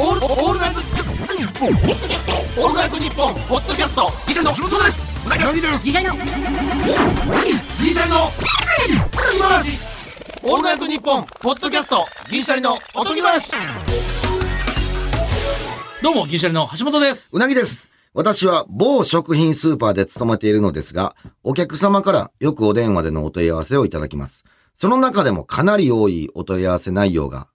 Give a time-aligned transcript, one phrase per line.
[0.00, 1.70] オールオールナイトニッポン。
[1.70, 4.08] オールナイトニッポンポッドキャスト。
[4.28, 5.04] ギシャリのそうです。
[5.26, 6.14] うなぎの次回の。
[6.14, 8.30] ギシャリの。
[9.34, 9.72] 今話
[10.44, 12.06] オールナイトニッポンポッドキャスト。
[12.30, 12.78] ギシャリの。
[12.94, 13.50] おとぎ話。
[16.00, 16.68] どうも、銀シャリの。
[16.78, 17.30] 橋本です。
[17.32, 17.88] うなぎです。
[18.14, 24.44] 私は某食品スーパーで勤めているのですが、お客様からよくお電話でのお問い合わせをいただきます。
[24.76, 27.48] その中でもかなり多いお問い合わせ内容が、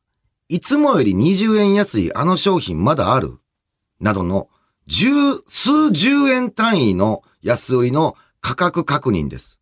[0.53, 3.39] いつもより20円安いあの商品まだある？
[3.99, 4.49] などの
[4.85, 5.07] 十、
[5.47, 9.59] 数十円単位の安売りの価格確認です。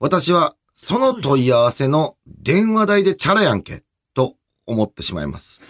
[0.00, 4.34] 私はその問い合わせの電話代でチャラやんけ、と
[4.66, 5.60] 思ってしまいます。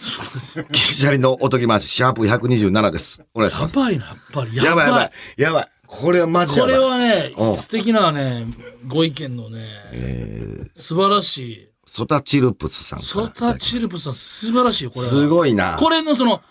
[0.71, 3.21] ギシャリのおとぎまし、シャープ127です。
[3.35, 3.77] お願いします。
[3.77, 4.55] やばいな、やっぱり。
[4.55, 5.11] やばいやばい。
[5.37, 5.67] やばい。
[5.85, 6.79] これはマジやこばい。
[6.79, 8.47] れはねうん、素敵なね、
[8.87, 11.69] ご意見のね、素晴らしい。
[11.95, 15.09] ソタチルプスさんソタチルプさん、素晴らしいよ、これは。
[15.09, 15.77] すごいな。
[15.79, 16.41] これのその、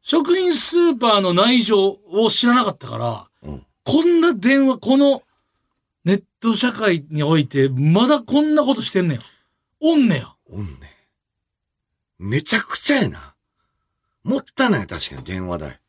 [0.00, 5.22] 食品スーパーの内情を知らなかったから、うんこんな電話、この
[6.06, 9.20] ネット社会において、まだこんなことしてんねや。
[9.82, 10.34] おんねや。
[10.50, 10.96] おんね。
[12.18, 13.34] めちゃくちゃやな。
[14.22, 15.80] もったいない、確かに電話代。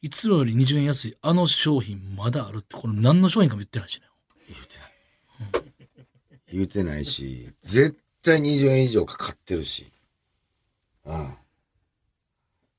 [0.00, 4.06] いつもより20円安い、あの商品まだあるって、これ何の商品かも言ってないしね。
[6.52, 9.92] 言うてないし、絶対20円以上かかってるし。
[11.04, 11.34] うん。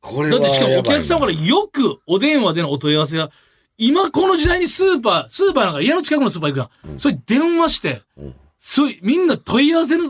[0.02, 3.32] これはだってしかもお客様からよくお電話でのお問い合わせが、
[3.78, 7.00] 今この時代にスーパー、スーパーなんか家の近くのスーパー行くやん。
[7.00, 8.36] それ電話して、うん
[8.66, 10.06] そういみんな問い合わせの、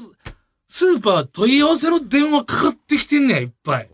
[0.68, 3.90] スーパー問い合わせの電話かかってきてんねや、いっぱい。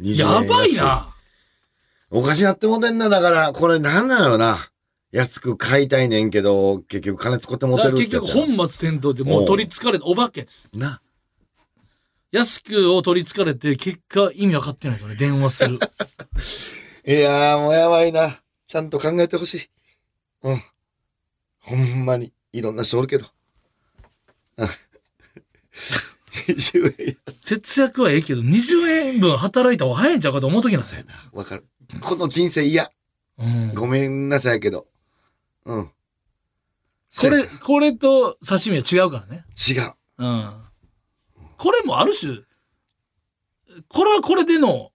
[0.00, 1.14] 20円やばい安な。
[2.10, 4.71] おかしなってもてんな、だから、これなんなのな。
[5.12, 10.70] 安く買いたいねんけど、結局金使ってもだからてるって結局本末転倒でもう取り憑かれてお化けです。
[10.74, 11.00] な。
[12.30, 15.78] 安くを取り憑かれて、結果意味わかってないとね、電話する。
[17.06, 18.40] いやー、もうやばいな。
[18.66, 19.70] ちゃんと考えてほしい。
[20.44, 20.62] うん。
[21.58, 23.26] ほんまに、いろんな人おるけど。
[24.56, 24.68] うん
[26.32, 31.02] 20円節約はええけど、20円分働いた方が早いんちゃうかと思うときなんですよ。
[31.32, 31.66] わかる。
[32.00, 32.90] この人生嫌。
[33.38, 33.74] うん。
[33.74, 34.86] ごめんなさいけど。
[35.66, 35.90] うん。
[37.14, 39.44] これ、これと刺身は違うからね。
[39.68, 39.92] 違う。
[40.18, 40.52] うん。
[41.58, 42.38] これもある種、
[43.88, 44.90] これはこれでの、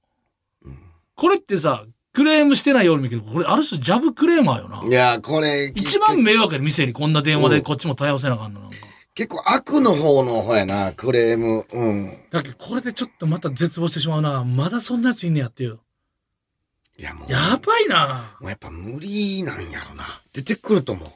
[1.16, 4.84] これってさ、クレームしてないように見えるけど、これある種ジャブクレーマーよな。
[4.84, 8.78] いやー、これ、一番迷惑やで店にこんな電話うんでこっちも対応せなあかんのなんか。
[9.14, 11.66] 結構悪の方の方やな、クレーム。
[11.72, 12.18] うん。
[12.32, 14.44] だけどこれでちょっとまた絶望してしまうな。
[14.44, 15.80] まだそんなやついんねやっていう。
[16.98, 17.32] いや、もう。
[17.32, 18.36] やばいな。
[18.40, 20.04] もうやっぱ無理なんやろな。
[20.34, 21.10] 出てくると思う。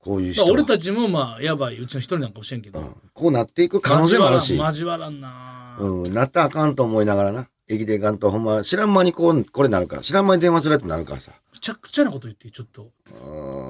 [0.00, 0.50] こういう人は。
[0.50, 2.80] 俺たちもまあ、やばいうちの一人なんかもしれんけど。
[2.80, 2.96] うん。
[3.12, 4.56] こうなっていく可能性もあるし。
[4.56, 5.30] 交わらん交わら
[5.76, 5.76] んな。
[5.78, 7.48] うん、なったらあかんと思いながらな。
[7.68, 11.32] 駅でいかんと、ほんま、知らん間にこう、これなるから、知らん間に電話するやつになるからさ。
[11.52, 12.90] むちゃくちゃなこと言ってちょっと。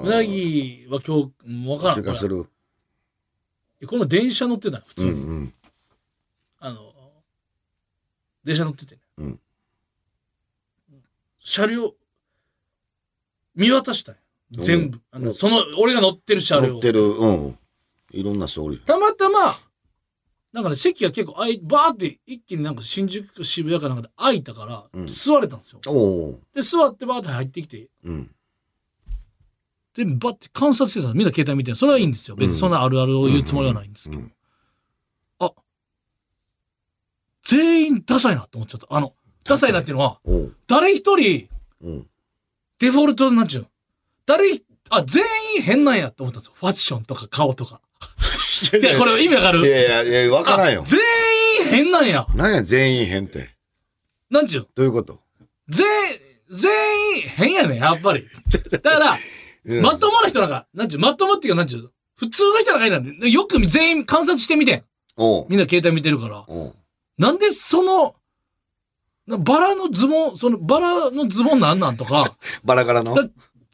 [0.03, 1.95] うなぎは今日、わからん。
[1.95, 2.45] これ気がする。
[3.85, 5.11] この電車乗ってたよ普通に。
[5.11, 5.53] うんうん。
[6.59, 6.93] あの、
[8.43, 9.39] 電車乗ってて、ねうん
[11.43, 11.93] 車両、
[13.55, 14.17] 見渡したよ。
[14.51, 15.01] 全部。
[15.11, 16.81] あの、うんその、俺が乗ってる車両乗っ。
[16.81, 17.57] てる、うん。
[18.11, 18.81] いろんな人おるよ。
[18.85, 19.53] たまたま、
[20.53, 25.81] なんかね、席が結構あい、バーって一気になんか新宿か渋谷かなんかで空いたから、うん座れたんですよ。
[25.87, 26.39] おお。
[26.53, 28.35] で、座ってバーって入ってきて、うん。
[29.95, 32.35] で、バッて観察してたのみんな携帯見てるそれはいいんですよ。
[32.35, 34.21] 別にそんなあるあるを言うつもりはないんですけど。
[34.21, 34.33] うん
[35.39, 35.51] あ、
[37.43, 38.87] 全員ダサいなって思っちゃった。
[38.89, 40.19] あの、ダサいなっていうのは。
[40.67, 41.47] 誰一人
[41.81, 42.07] うん。
[42.79, 43.67] デフォルトなんちゅうの
[44.25, 45.23] 誰ひ、あ、全
[45.55, 46.53] 員変なんやって思ったんですよ。
[46.55, 47.81] ファッションとか顔とか。
[48.81, 49.65] いや、これ意味わかる？
[49.65, 50.89] いやいやいや、わからんよあ。
[50.89, 50.99] 全
[51.61, 52.25] 員変なんや。
[52.35, 53.49] なんや、全員変って。
[54.29, 54.67] なんちゅう？
[54.75, 55.19] どういうこと？
[55.69, 55.85] 全、
[56.49, 58.25] 全員変やねん、やっぱり。
[58.69, 59.17] だから、
[59.65, 64.83] うんまともな人なんか、なんちゅう、まともっていうか、なんちゅう、普通の人なんかいないんで、よく全員観察してみてん。
[65.47, 66.45] みんな携帯見てるから。
[67.17, 68.13] なんでその、な
[69.27, 73.15] バラのズボン、そのバラのズボンなんなんとか、 バラバラの？
[73.15, 73.27] だ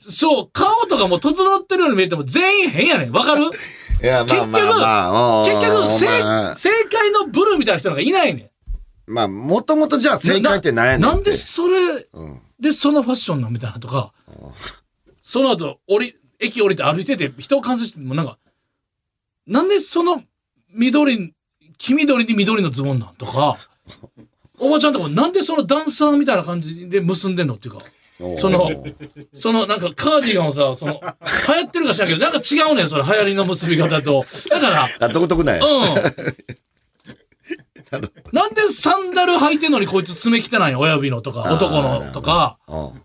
[0.10, 3.12] そう、顔とかも整ってるように見えても全員変やねん。
[3.12, 3.46] わかる？
[4.02, 4.66] いや、まあまあ
[5.12, 5.46] まあ。
[5.46, 8.52] 結局、おう正解のブルーみたいな人なんかいないね
[9.08, 11.02] まあ、もともとじゃあ正解って何やん。
[11.02, 11.10] ねん。
[11.12, 12.40] なんでそれうん。
[12.60, 14.14] でそのファッションなんみたいなとか、
[15.24, 18.38] その後、降り、駅降りて歩いてて人を観察してもなんか、
[19.48, 20.24] なんでその
[20.74, 21.34] 緑、
[21.78, 23.58] 黄緑に緑のズボンなんとか、
[24.60, 27.84] おばちゃんとかもなんでそのダンサーみたいな感じで結んでんのっていうか、
[28.40, 28.70] その、
[29.34, 34.26] そのなんかカーディガンをさ、その、流行ってるか知らんけど、なんか違うねん、それ流行りの結び方と。
[34.50, 35.66] だから、あ、独特なんや。
[35.66, 35.96] うん。
[38.32, 43.02] なんでサンダル履いてんのにこいつ爪汚い親指のとか、男のとか、うん。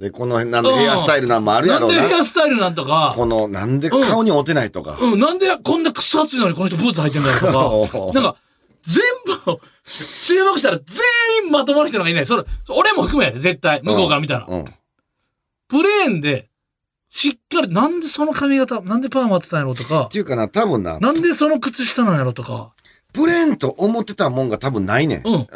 [0.00, 1.96] で、この辺、なんでヘアスタイルなんもあるやろうな。
[1.96, 4.98] なんでヘアスタイルなんとか、この、なんで顔に合うてないとか。
[5.00, 8.36] うん、なんでこんなクソ暑いのにこの人ブーツ履いてんだろうとか、 なんか、
[8.82, 9.02] 全
[9.44, 9.60] 部、
[10.24, 12.26] 注目したら全員まともな人がいない。
[12.26, 13.80] それ、俺も含めやで、絶対。
[13.82, 14.46] 向こうから見たら。
[14.48, 14.64] うん。
[15.68, 16.48] プレーンで、
[17.08, 22.72] しっかり、なんでその髪型、なんでパーマ当てたんやろとかっ、ていうかな、多分な、なんでその靴下なんやろとか、
[23.12, 25.22] プレーンと思ってたもんが多分ないねん。
[25.24, 25.46] うんお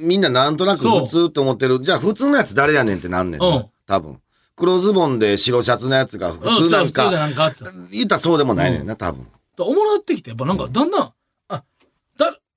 [0.00, 1.80] みんななんとなく普通と思ってる。
[1.82, 3.46] じゃあ普通のやつ誰やねんってなんねんな。
[3.46, 4.18] うん多分。
[4.56, 7.64] 黒ズボンで白シャツのやつが普うん、通なん普通じゃか、なんかって。
[7.90, 9.26] 言ったらそうでもないねんな、多分。
[9.58, 11.12] おもろなってきて、やっぱなんかだんだん、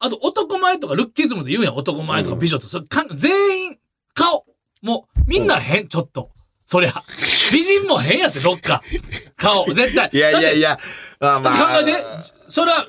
[0.05, 3.77] あ、と男前とかルッキズムで言うやん、男前とか美女と、それかん全員、
[4.13, 4.45] 顔、
[4.81, 6.31] もう、みんな変、ちょっと。
[6.65, 7.03] そりゃ。
[7.51, 8.81] 美人も変やって、どっか。
[9.37, 10.09] 顔、絶対。
[10.11, 10.69] いやいやいや。
[10.69, 10.79] や、
[11.19, 11.81] まあまあ。
[11.81, 12.03] 考えて、
[12.49, 12.87] それは、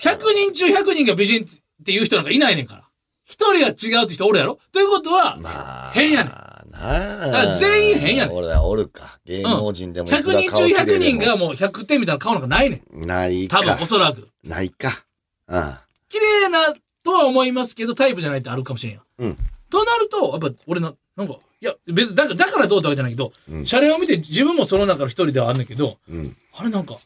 [0.00, 1.48] 100人中100人が美人っ
[1.84, 2.84] ていう人なんかいないねんから。
[3.24, 5.92] 一人が違うって人おるやろということは、まあ。
[5.92, 6.32] 変やねん
[6.70, 9.18] なから全員変やねん俺はおるか。
[9.24, 13.06] 芸能人でもいく100ら人中100顔綺麗でも人がもう100点みたいな顔なんかないねん。
[13.06, 13.86] ない多分、かお。
[13.86, 14.28] そらく。
[14.44, 15.04] ないか。
[15.48, 15.74] うん。
[16.08, 19.04] 綺麗なとは思いますけど、タイプじゃないってあるかもしれんやん。
[19.18, 19.38] うん
[19.70, 26.36] となると、やっぱ俺な、なんか、いや、別に、だから、だからどうってわけじゃないけど、うんシャレを見て自分もその中の一人ではあんねんけど、うん。
[26.54, 26.96] あれなんか、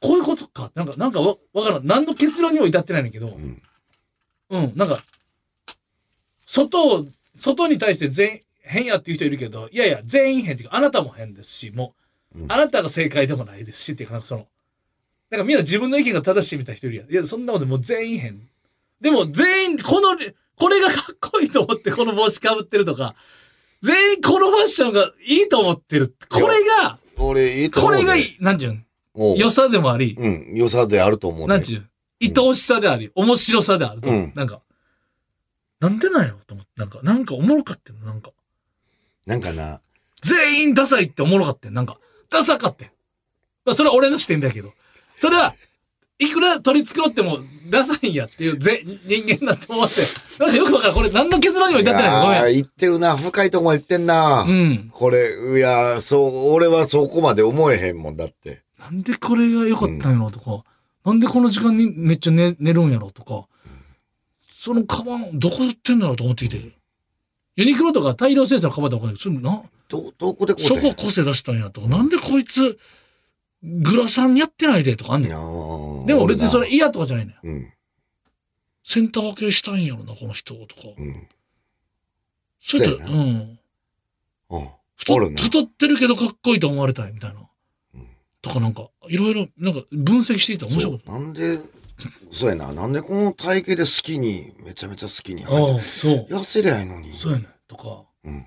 [0.00, 0.70] こういうことか。
[0.74, 1.86] なんか、なんかわ、わからん。
[1.86, 3.62] 何の結論にも至ってないねんけど、ん
[4.50, 4.98] うん、なんか、
[6.46, 11.94] 外を、外に対して全員変やっていう人いるけど、いやいや、全員変っていうか、あなたも変ですし、も
[12.34, 14.48] う、うんあなたが正解でもないですし、っていうか、なんかその、
[15.30, 17.10] なんかみんな自分の意見が正しいみたいな人いるやん。
[17.10, 18.48] いや、そんなこともう全員変。
[19.00, 20.16] でも全員、この、
[20.56, 23.14] これがかっこいいと思ってこの帽子かぶってるとか、
[23.82, 26.14] 全員このファッションがいいと思ってる。
[26.28, 26.46] これ
[26.80, 27.98] が、俺、いいと思う、ね。
[27.98, 30.54] これがいい、なんていうんおう良さでもあり、うん。
[30.54, 31.46] 良さであると思う、ね。
[31.46, 31.86] なんていう？
[32.20, 34.60] 愛おしさであり、面白さであると、うんなんか、
[35.80, 38.30] なんでなんやろと思って、なんか、なんかおもろかってんの、なんか。
[39.26, 39.80] なんかな、
[40.22, 41.98] 全員ダサいっておもろかってん、なんか、
[42.30, 42.90] ダサかってん。
[43.64, 44.72] まあ、それは俺の視点だけど、
[45.16, 45.54] それは、
[46.18, 47.38] いくら取り繕っても、
[47.70, 50.02] ダサいんやっていうぜ人間だと思って、
[50.38, 50.96] なんかよくわからん。
[50.96, 52.22] これ何の結論にも至ってないの？
[52.22, 52.54] ごめん。
[52.54, 53.16] 言ってるな。
[53.16, 54.42] 深いとこまで言ってんな。
[54.42, 54.88] うん。
[54.92, 58.62] これ、いやー、そう、俺はそこまで思えへんもんだって。
[58.78, 60.62] なんでこれが良かったんやろとか、
[61.04, 63.46] なんでこの時間にめっちゃ寝寝るんやろとか、
[64.48, 66.72] そのカバンどこ売ってんだろうと思ってきて。
[67.56, 72.78] ユニクロとか大量生産のカバンとかそれな、ど、どこでこうそこ個性出したんやとか、なんでこいつ、
[73.64, 75.32] グラサンやってないでとかあんねん。
[75.32, 76.68] んでも別にそれ。
[76.68, 77.38] 嫌とかじゃないのよ。
[77.42, 77.72] うん。
[78.84, 80.82] センター分けしたいんやろな、この人とか。
[80.98, 81.28] うん。
[82.60, 83.58] それと、そうん。
[84.50, 84.68] うん。
[84.96, 87.40] 太ってるけどかっこいいと思われたいみたいな。
[87.40, 88.08] うん
[88.42, 91.58] とかなんか、いろいろ、なんか分析していたら面白かっそうなんで、
[92.30, 92.72] そうやな。
[92.74, 96.26] なんでこの体型で好きに、めちゃめちゃ好きにああ、そう。
[96.28, 97.14] 痩せりゃいいのに。
[97.14, 97.48] そうやねん。
[97.66, 98.46] とか、うん。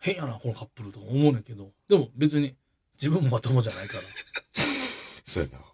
[0.00, 2.56] 変やな、このカップルとか思うねんけど、でも別に
[3.00, 4.02] 自分もまともじゃないから。
[5.24, 5.64] そうやな。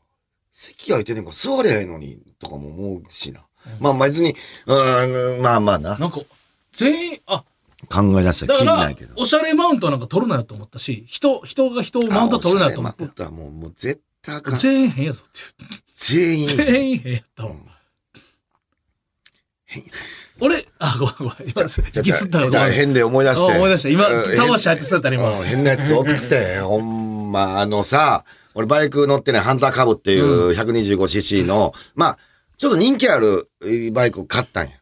[0.52, 3.40] 席空いてねんから座りゃいいのに、とかも思うしな。
[3.40, 3.44] うん
[3.80, 4.36] まあ別に、
[4.66, 5.96] うーん、まあまあな。
[5.98, 6.20] なんか、
[6.72, 7.44] 全員、あ、
[7.90, 9.14] 考え出したらきりないけど、。
[9.16, 13.32] おしゃれマウントなんか取るなよと思ったし、人、人が人をマウント取るなよと思ってあおしゃれマウン。
[13.32, 14.58] トはもう、もう絶対あかん。
[14.58, 15.40] 全員変やぞって
[15.94, 16.46] 全員。
[16.46, 16.58] 言う。
[16.58, 17.50] 全員変やったわ。
[17.50, 17.66] うん
[20.40, 21.50] 俺、あ、ごめんごめん。
[21.50, 22.74] 今、じゃ息吸ったらごじゃあめん。
[22.74, 23.52] 変で思い出して。
[23.52, 23.88] あ思い出した。
[23.88, 25.30] 今、うん魂入って吸ったら今。
[25.38, 26.93] うん変なやつおって、ほん
[27.34, 28.24] ま、あのさ、
[28.54, 32.18] 俺バイク乗ってね、ハンターカブっていう 125cc の、まあ、
[32.56, 34.72] ちょっと人気あるえーバイクを買ったんや。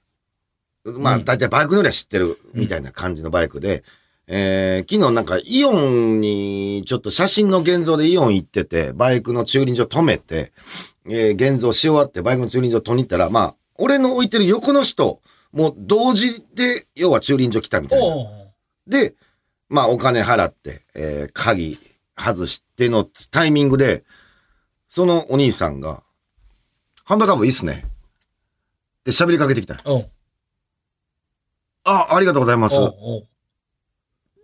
[0.84, 3.82] まあ、うん大体バイク乗りは知ってるみたいな感じのバイクで、
[4.26, 10.52] えー昨日なんかイオンに、ちょっと写真の現像でイオン行ってて、バイクの駐輪場止めて、
[11.08, 18.06] えー現像し終わってバイクの駐輪場取りに行ったら、まあ、俺の置いてる横の人、もう同時で、要は駐輪場来たみたいな。
[18.86, 19.14] で、
[19.70, 21.78] まあお金払って、えー鍵
[22.16, 24.04] 外してのタイミングで、
[24.88, 26.02] そのお兄さんが、
[27.04, 27.84] ハンダカブいいっすね。
[29.04, 29.80] で、喋りかけてきた。
[29.84, 30.10] おう
[31.84, 32.76] あ、ありがとうございます。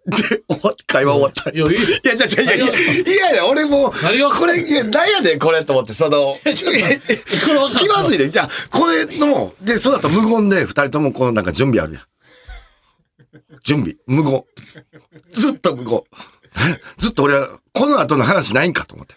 [0.06, 1.50] で、終わっ会話終わった。
[1.50, 1.74] いいや、いい。
[2.02, 8.30] や、じゃじゃいやいや、いやいや、俺もう、何がこれ、いや、なんやねん、これと思って、その、気まずいね。
[8.30, 12.02] じゃあ、これの、で、そうだと無言で、二人ともこのなんか準備あるやん。
[13.62, 14.44] 準備、無言。
[15.32, 16.02] ずっと無言。
[16.56, 19.14] え ずっと俺は、この後の話ないんかと思って。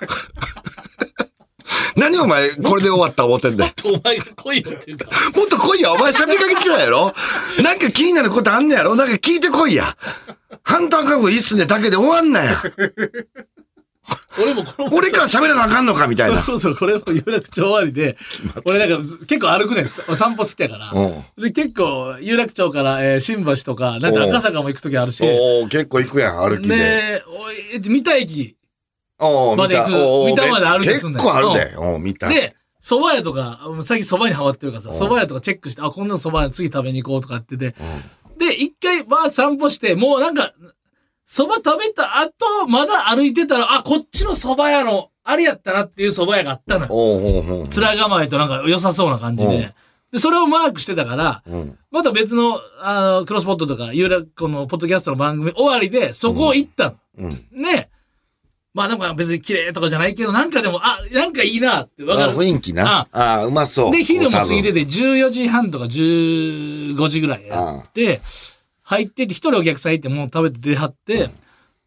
[1.96, 3.72] 何お前、これで終わった思ってんだよ。
[3.84, 5.10] お前が来いよっていうか。
[5.34, 5.92] もっと来いや。
[5.92, 7.14] お前喋りかけてたやろ
[7.62, 9.96] なんか気になることあんねやろなんか聞いてこいや。
[10.62, 12.62] ハンターカブいいっすねだけで終わんなや。
[14.40, 16.42] 俺もこの俺から喋らなあかんのかみたいな。
[16.42, 18.16] そうそう、これも有楽町終わりで、
[18.64, 19.88] 俺なんか結構歩くねん。
[20.08, 20.90] お散歩好きやから。
[20.90, 25.22] うんで結構、有楽町から、えー新橋とか、なんか赤坂も行くときあるし。
[25.24, 26.76] おお結構行くやん、歩きで。
[26.76, 28.56] で、おいえ三田駅
[29.18, 31.76] おおまで行くおー見たまで歩きすんねん結構あるで。
[31.78, 32.28] おお見た。
[32.28, 37.74] で、蕎麦屋とか、最近蕎麦にハマってるからさ、うん蕎麦屋とかチェックして、あ、こんな蕎麦屋次食べに行こうとかってて、
[38.38, 40.52] で、一回バー散歩して、もうなんか、
[41.28, 47.66] 蕎麦食べた後、まだ歩いてたら、あ、こっちの蕎麦屋の、あれやったなっていう蕎麦屋があったのよ。
[47.68, 49.74] 面構えとなんか良さそうな感じうんで。
[50.12, 51.78] で、それをマークしてたから、うん。
[51.90, 56.96] また別の、あの、クロスポットとか、有楽、この、ポッドキャストの番組終わりで、そこを行ったの。
[57.18, 57.62] うん。
[57.62, 57.90] ね
[58.72, 62.34] まあなんか別に綺麗とかじゃないけど、なんかでも、あ、なんかいいなってわかある。
[62.34, 63.08] 雰囲気な。
[63.10, 63.90] ああ、うまそう。
[63.90, 64.84] で、昼も過ぎてて。
[64.84, 68.20] て、14時半とか15時ぐらいやって、
[68.86, 71.28] 入ってて、一人お客さんいて、もう食べて出はって、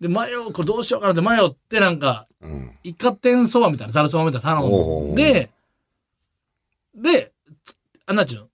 [0.01, 2.71] で、迷う、これどうしようかなって迷って、なんか、うん。
[2.83, 5.49] 一家店そばみたいな、ざるそばみたいなの頼んで、
[6.93, 7.31] で、
[8.05, 8.47] あんなっちゅうの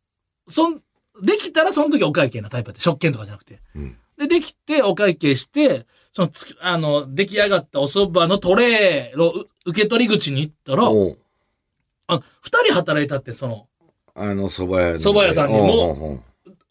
[0.47, 0.81] そん、
[1.23, 3.61] できたらその時お会計なタイプやって、食券とかじゃなくて。
[3.75, 10.83] うんで、できてお会計して、そのつ、あの、出来上がったお蕎麦のトレーのう受け取り口に行ったら、
[12.07, 13.67] あ二人働いたって、その、
[14.13, 14.99] あの、蕎麦屋に。
[14.99, 16.23] 蕎麦屋さんにも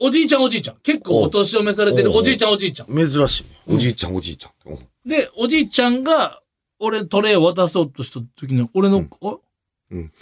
[0.04, 0.76] おじいちゃんおじいちゃん。
[0.82, 2.88] 結構お年を召されてるおじいちゃんおじいちゃん。
[2.88, 3.44] 珍しい。
[3.66, 5.08] おじいちゃん、おじいちゃん。
[5.08, 6.42] で、おじいちゃんが、
[6.78, 9.37] 俺トレーを渡そうとした時に、俺の、あ
[9.90, 10.12] うん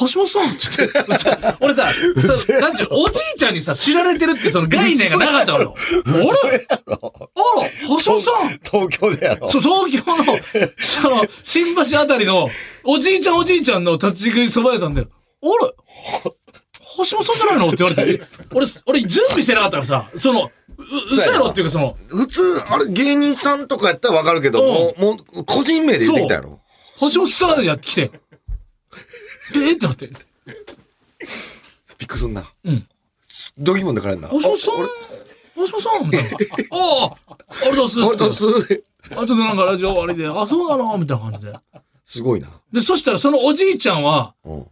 [0.00, 5.74] 橋本さんって俺さ、 さなんちゅう、おじいちゃんにさ、知られてるってその概念がなかったのよ。
[6.06, 6.98] あれあら、
[7.88, 9.48] 橋本さん東京でやろ。
[9.50, 10.38] そう、東京の、
[10.78, 12.48] その、新橋あたりの、
[12.84, 15.10] おじいちゃんおじいちゃんの立ち食い蕎麦屋さんで、あれ
[16.98, 17.68] 橋本さんじゃないの？
[17.68, 20.84] って言われて、 俺、俺準備してなかったからさ、その、う、
[21.14, 24.76] 嘘やろっていうかその、普通、あれ、芸人さんとかやったらわかるけど、うんも
[25.12, 26.60] う、もう、個人名で言ってきたやろ。
[27.00, 28.10] 橋本さんやってきて、
[29.54, 30.06] ええってなって、
[31.98, 32.50] びっくりすんな。
[32.64, 32.86] うん。
[33.58, 34.28] ドギモンでからんな。
[34.30, 34.74] 橋本さん？
[34.74, 34.78] あ
[35.56, 36.30] 俺橋本さんみたいな。
[36.78, 38.62] ああ、ありがとうございあれます。
[38.64, 40.96] すあ、ちょっとなんかラジオ終わりで、あ、そうなの？
[40.98, 41.54] みたいな感じで。
[42.04, 42.48] すごいな。
[42.72, 44.66] で、そしたらそのおじいちゃんは、うん。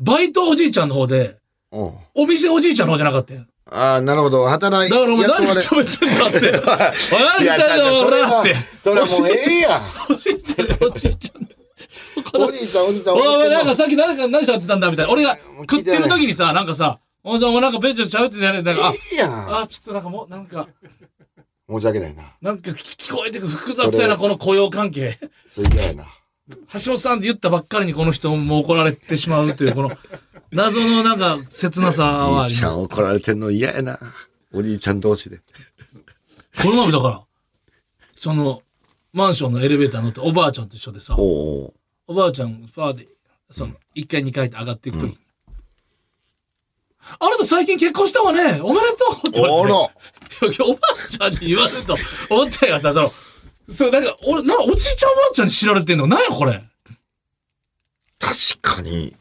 [0.00, 1.36] バイトおじいちゃんの方で、
[1.72, 1.92] うん。
[2.14, 3.42] お店おじいちゃんの方じゃなかったよ。
[3.70, 4.46] ああ、なるほど。
[4.46, 6.52] 働いだからお前何喋ってんだって。
[6.60, 8.56] お前いや何言ってんだよ、俺って。
[8.82, 9.82] それはもうええやん。
[10.12, 12.42] おじいちゃん、おじいちゃん。
[12.42, 13.14] おじいちゃん、おじいちゃん。
[13.14, 15.12] お前なんかか、さっき誰か何喋ってたんだみたいな。
[15.12, 15.38] 俺が
[15.70, 18.62] 食ってる時にさ、なんかさ、おじゃん、お前なんかベンチで喋ってたよね。
[18.62, 19.32] なんか、いいやん。
[19.32, 20.66] あ、あ、ちょっとなんかもう、なんか、
[21.70, 22.24] 申し訳ないな。
[22.42, 25.18] なんか聞聞こえてくる複雑やな、この雇用関係。
[25.50, 26.04] それ嫌やな。
[26.48, 26.56] 橋
[26.92, 29.96] 本さんって言ったばっかりにこの人も怒られてしまうという、この、
[30.50, 32.80] 謎のなんか切なさはあおじいちゃります。
[32.80, 33.98] ん怒られてんの嫌やな。
[34.52, 35.40] おじいちゃん同士で。
[36.62, 37.22] この前だから、
[38.16, 38.62] その、
[39.12, 41.72] マンションのエレベーター乗っておばあちゃんと一緒でさ、お
[42.08, 43.08] ばあちゃん、ファーで、
[43.50, 45.18] その、1階2階って上がっていくときに、
[47.18, 49.72] あなた最近結婚したわねおめでとうって言われ
[50.52, 50.62] て。
[50.62, 51.96] おばあちゃんに言われると
[52.30, 53.10] 思ったよさ、その、
[53.70, 56.62] そう、なんか、俺、な、おじいちゃんおばあちゃんに知られてんのなんやこれ。
[58.18, 59.16] 確かに、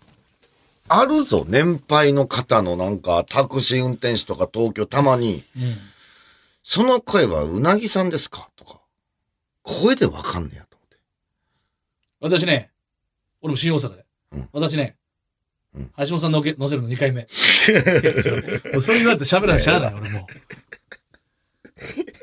[0.88, 5.78] あるぞ、年配の方のなんか、タクシー運転手とか東京たまに、うん。
[6.64, 8.50] その声はうなぎさんですか？
[8.56, 8.80] とか、
[9.64, 10.98] 声でわかんねやと思って。
[12.40, 12.70] 私ね、
[13.42, 14.06] 俺も新大阪で。
[14.34, 14.96] うん私ね、
[15.76, 17.22] うん橋本さんのけ乗せるの2回目。
[17.22, 17.28] いや
[18.22, 18.34] そう
[18.74, 20.26] もうそれ言われて喋らなしゃあない、俺もう。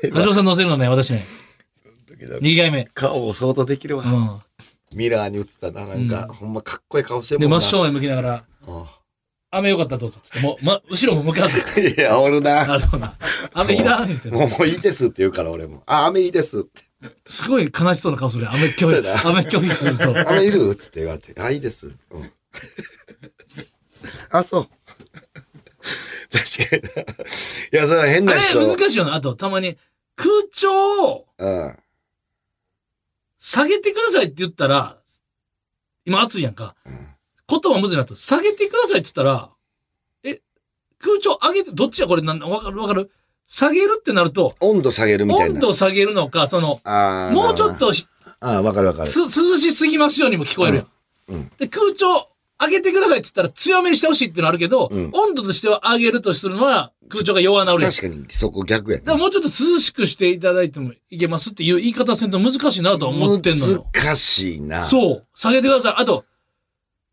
[0.09, 1.21] 橋本さん乗せるのね、私ね、
[2.27, 2.85] 2回目。
[2.93, 4.03] 顔を想像できるわ。
[4.03, 4.07] う
[4.95, 4.97] ん。
[4.97, 7.61] ミラーに映ったな、なんか、うんほんまかっこいい顔してるで、もんな。
[7.61, 8.85] 真正面向きながら、うん
[9.51, 10.19] 雨よかったらどうぞ。
[10.21, 11.57] つって、もう、ま、後ろも向かず。
[11.81, 12.67] いや、おるな。
[12.67, 13.17] なるほどな。
[13.53, 15.81] 雨いらん言ってもうもういいですって言うから、俺も。
[15.87, 16.83] あ、飴いいですって。
[17.25, 18.51] すごい悲しそうな顔するよ。
[18.53, 19.27] 雨拒否。
[19.27, 20.29] 雨拒否すると。
[20.29, 21.41] 飴いるっつって言われて。
[21.41, 21.87] あ、いいです。
[22.11, 22.31] うん。
[24.29, 24.67] あ、そう。
[26.31, 27.01] 確かにな。
[27.01, 27.05] い
[27.71, 28.67] や、それは変あれな人。
[28.77, 29.15] 難しいよな。
[29.15, 29.77] あと、たまに、
[30.15, 31.75] 空調をうん。
[33.39, 34.97] 下げてくださいって言ったら、
[36.05, 36.75] 今暑いやんか。
[36.85, 37.05] うん
[37.51, 38.13] 言葉むずいなと。
[38.13, 39.49] 下げてくださいって言ったら、
[40.23, 40.39] え、
[40.99, 43.09] 空調上げて、どっちやこれなんわかるわかる？
[43.47, 45.55] 下げるってなると、温度下げるみたいな。
[45.55, 46.79] 温度下げるのか、その、
[47.33, 47.79] もうちょっ。
[47.79, 48.05] とし
[48.39, 49.09] ああ、わかるわかる。
[49.09, 50.87] す涼しすぎますようにも聞こえるやん。
[51.29, 52.28] うんうんで、空調
[52.61, 57.91] 上げてくださいって言ったら強めにしてほしいっていうのはあるけど、うん温度としては上げるとするのは空調が弱なるやん。
[57.91, 59.23] 確かに、そこ逆やだからな。
[59.23, 63.87] もうちょっと涼しくしていただいてもいけますっていう言い方せんと難しいなとは思ってんのよ。
[63.93, 64.81] 難しいな。
[64.81, 64.85] う。
[64.85, 65.27] そう。
[65.33, 65.93] 下げてください。
[65.97, 66.25] あと、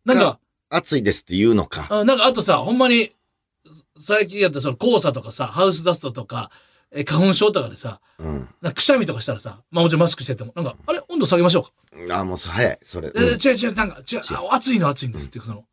[0.05, 0.39] なんか、
[0.69, 1.87] 暑いですって言うのか。
[1.91, 3.13] あなんかあとさ、ほんまに、
[3.99, 6.51] 最近やったらその黄砂とかさ、ハウスダストとか、
[6.93, 8.49] えー花粉症とかでさ、うん。
[8.63, 11.01] なんかくしゃみとかしたらさ、まあもちろんマスクしてても、なんか、あれ？
[11.09, 12.19] 温度下げましょうか？
[12.21, 13.13] あ、もうそ早い、それ。
[13.15, 15.65] えうんー違う違う、なんか、違う、あ暑いの暑いんですっていう、その、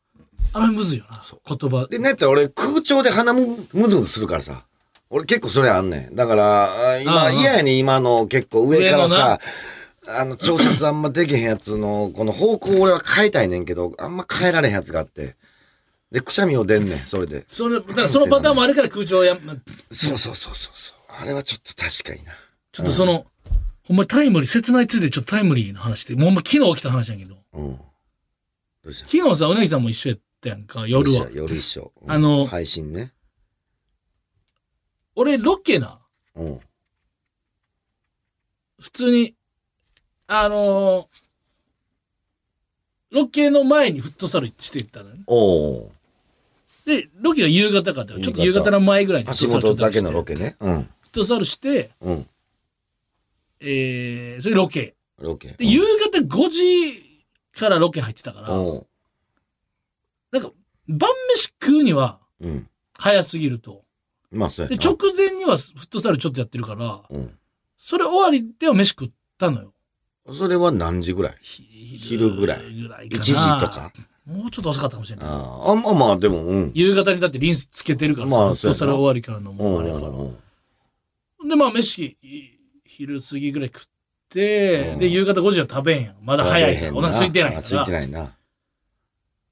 [0.53, 1.87] あのむずいよな、言葉。
[1.89, 4.65] で、なんやったら俺空調で鼻むむずむずするからさ。
[5.09, 6.15] 俺結構それあんねん。
[6.15, 9.39] だから、あ今ああ嫌やねん今の結構上からさ、
[10.07, 15.35] あの、調節あんまできへんやつの、この方向俺は変えたいねんけど、あんま変えられへんやつがあって。
[16.11, 17.45] で、くしゃみを出んねん、それで。
[17.47, 19.37] それ、だからそのパターンもあるから空調や、
[19.91, 21.02] そうそうそうそうそう。
[21.19, 22.33] あれはちょっと確かにな。
[22.71, 23.25] ちょっとその、
[23.83, 27.77] ほんまタイムリー、切ないついでちょっとタイムリーな話で、もうほんま昨日起きた話やけど、うん。
[27.77, 27.83] ど
[28.85, 29.07] うした？
[29.07, 31.27] 昨日さ、うなぎさんも一緒やったやんか、夜は。
[31.31, 31.91] 夜一緒。
[32.01, 33.11] うんあの配信ね。
[35.15, 35.99] 俺、ロケな、
[36.35, 36.59] うん。
[38.81, 39.35] 普通に、
[40.27, 41.23] あのー
[43.11, 45.19] ロケの前にフットサルしていったのね。
[45.27, 45.91] おお
[46.83, 49.31] で、ロケが夕方かちょっと夕夕方方の前ぐらいにー。
[49.31, 50.55] 足元だけのロケね。
[50.59, 50.89] うん。
[51.13, 52.25] フットサルして、うん。
[53.59, 54.95] えー、それロケ。
[55.19, 55.49] ロケ。
[55.49, 55.79] で、夕
[56.11, 57.23] 方5時
[57.55, 58.87] からロケ入ってたから、おう
[60.31, 60.49] なんか、
[60.87, 62.67] 晩飯食うにはうん。
[62.97, 63.83] 早すぎると。
[64.31, 64.85] まあ、そうで、やな。
[64.89, 67.37] 直前にはフットサルちょっとやってるから、うん。
[67.77, 69.71] それ終わりでは飯食ったのよ。
[70.33, 71.37] それは何時ぐらい？
[71.41, 73.91] ひ昼ぐらいぐらい ?1 かな時とか？
[74.25, 75.27] もうちょっと遅かったかもしれない。
[75.27, 76.71] ああ、あまあまあ、でも、うん。
[76.73, 80.07] 夕方にだってリンスつけてるからさ、まあフットサル終わりからのうもうあれやから。
[80.07, 80.37] んうんうん。
[81.47, 83.85] で、まあ飯、い昼過ぎぐらい食っ
[84.29, 86.15] て、うんで、夕方5時は食べんやん。
[86.21, 86.91] まだ早いから。
[86.93, 87.99] お腹空いてないあ空いてから。
[87.99, 88.35] ないな。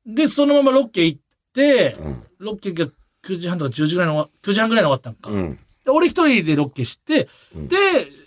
[0.06, 1.20] で、そのままロケ行っ
[1.54, 2.24] て、うん。
[2.40, 2.88] ロケが
[3.24, 5.30] 9時半とか10時ぐらいの終わ、9時半ぐらいに終わったんか。
[5.30, 5.60] うん。
[5.84, 7.78] で俺一人でロケして、うんで、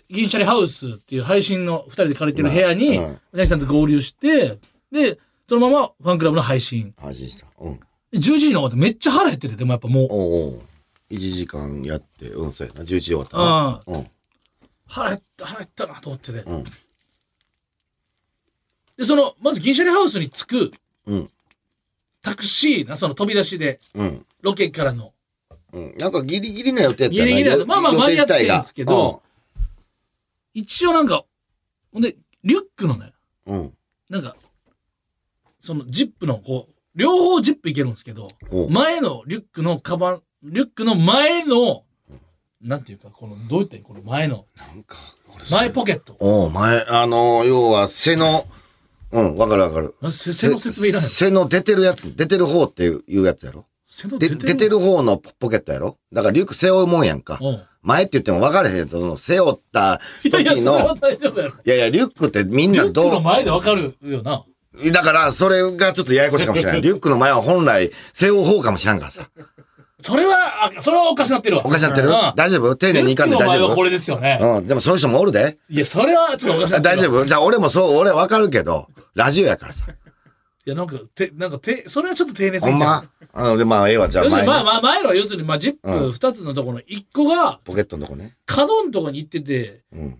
[0.09, 4.59] 銀シャリハウスっていう配信の二人で借りてる部屋に、ううんなぎさんと合流して、
[4.91, 5.17] で、
[5.49, 6.93] そのままファンクラブの配信。
[6.97, 7.47] 安心した。
[7.59, 7.79] うん。
[8.11, 10.61] で11時に終わってめっちゃ腹減ってて、でもやっぱもう、おうおう。
[11.09, 12.81] 1時間やって、うん、そうやな。
[12.81, 13.81] 11時終わったな。
[13.87, 14.07] うん。
[14.87, 16.39] 腹減った、腹減ったなと思ってて。
[16.39, 16.63] うん。
[18.97, 20.71] で、その、まず銀シャリハウスに着く
[21.05, 21.29] うん。
[22.21, 24.25] タクシーな、その飛び出しで、うん。
[24.41, 25.13] ロケからの。
[25.73, 25.95] うん。
[25.97, 29.21] なんかギリギリな予定やったなギリギリまあまあ間に合ってんすけど、
[30.53, 31.25] 一応なんか、
[31.91, 33.13] ほんで、リュックのね、
[33.45, 33.59] うん。
[33.59, 33.73] うん。
[34.09, 34.35] なんか、
[35.59, 41.83] そのジップのこう、両方ジップいけるんですけど、おう前のリュックのカバン、リュックの前の、
[42.61, 44.97] なんていうか、この、どういったこの前の、なんか、
[45.49, 46.15] 前ポケット。
[46.19, 48.45] おう前、あの、要は背の、
[49.11, 49.95] うん、わかるわかる。
[50.11, 51.09] 背の説明いらない。
[51.09, 53.61] 背の出てるやつ、出てる方っていうやつやろ？
[53.61, 54.39] で背の出てる？
[54.39, 55.97] 出てる方のポケットやろ？
[56.13, 57.39] だからリュック背負うもんやんか。
[57.41, 61.53] おう前って言っても分からへんけど、背負ったいやいや、時それはの、大丈夫やろ。
[61.53, 64.43] いやいや、リュックってみんリュックなどの前でわかるよな。
[64.73, 66.81] う、だからそれがちょっとややこしいかもしれない。
[66.83, 69.29] リュックの前は本来背負う方かもしれんからさ。
[70.01, 71.65] それは、あそれはおかしなってるわ。
[71.65, 72.09] おかしなってる？
[72.09, 72.75] うん大丈夫？
[72.75, 73.47] 丁寧にいかんで大丈夫？
[73.47, 74.39] 前はこれですよね。
[74.41, 75.57] うん、でもそういう人もおるで。
[75.69, 76.97] いや、それはちょっとおかしなってるわ。
[76.97, 77.25] 大丈夫？
[77.25, 79.85] じゃあ俺もそう、俺分かるけど、ラジオやからさ。
[79.87, 83.51] いや、なんか、て、なんか、て、それはちょっと丁寧すほんぎちゃうま？
[83.51, 84.09] うん、で、まあ、ええわ。
[84.09, 88.35] じゃあ前に要するに、まあまあ、前のは要するに、まあ、ジッうんプ二つのところの一個が、ポケットのとこね。
[88.47, 90.19] 角のとこに行ってて、うん。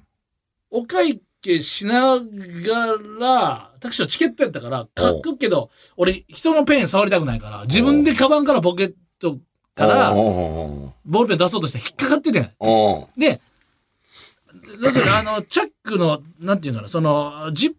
[0.70, 9.40] お会計しながら、タクシーのチケットやったから、書くけど、俺、人のペン触りたくないから、自分でカバンからポケット
[9.76, 12.52] から、ボールペン出そうとして引っかかっててん。
[13.18, 13.42] で、
[14.82, 17.74] 要するに、あの、チャックの、なんていうのかな、その、ジッ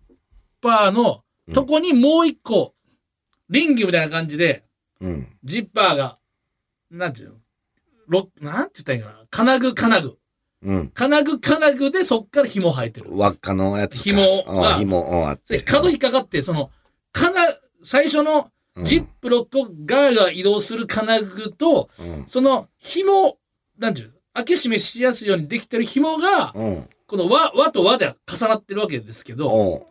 [0.61, 2.75] パーのとこにもう一個、
[3.49, 4.65] リングみたいな感じで、
[5.01, 5.27] うん。
[5.43, 6.19] ジッパーが、
[6.91, 7.35] なんていうの？
[8.09, 9.27] ロなんて言ったらいいかな？
[9.31, 10.19] 金具金具。
[10.63, 10.89] うん。
[10.91, 13.09] 金具金具でそっから紐生えてる。
[13.11, 14.05] 輪っかのやつか。
[14.05, 15.59] 紐がうん紐、うん、あって。
[15.59, 16.71] で、角引っかかって、その、
[17.13, 17.35] 金、
[17.83, 18.45] 最初のうん
[18.85, 22.27] ジップロック側が移動する金具と、うん。
[22.27, 23.39] その紐、
[23.79, 26.89] なんていうの開け閉めしやすいようにできてる紐が、うん。
[27.07, 29.87] この輪、輪と輪で重なってるわけですけど、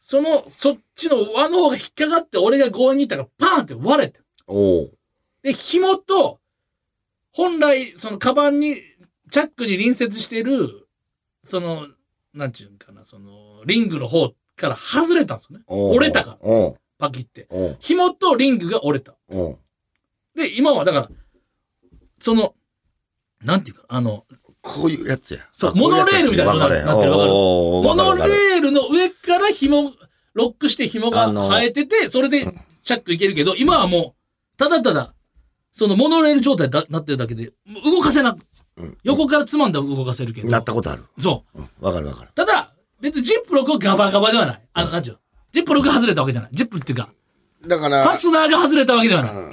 [0.00, 4.20] その、そっちの輪の方が引っかかって、俺が強引に行ったから、パーンって割れて。
[5.42, 6.40] で、紐と、
[7.32, 8.76] 本来、その、カバンに、
[9.30, 10.88] チャックに隣接している、
[11.44, 11.88] その、
[12.32, 15.64] なんちゅうんかな、その、リングの方から外れたんですよね。
[15.66, 17.48] 折れたから、パキって。
[17.80, 19.14] 紐とリングが折れた。
[20.34, 21.10] で、今はだから、
[22.20, 22.54] その、
[23.42, 24.24] なんていうか、あの、
[24.62, 25.40] こういうやつや。
[25.52, 29.92] そうモノレールみたいなわかるなってるモノレールの上から紐、
[30.32, 32.44] ロックして紐が生えてて、それで
[32.82, 35.14] チャックいけるけど、今はもう、ただただ、
[35.72, 37.52] そのモノレール状態になってるだけで、
[37.84, 38.38] 動かせなく、
[38.76, 40.48] うん横からつまんだら動かせるけど。
[40.48, 41.04] なったことある。
[41.18, 41.58] そう。
[41.60, 42.30] うんわかるわかる。
[42.34, 44.62] ただ、別にジップロックはガバガバではない。
[44.72, 45.20] あの、なんちゅうの？
[45.54, 46.50] ジップロックが外れたわけじゃない。
[46.52, 47.08] ジップっていうか、
[47.66, 49.32] だから、ファスナーが外れたわけではない。
[49.32, 49.50] うん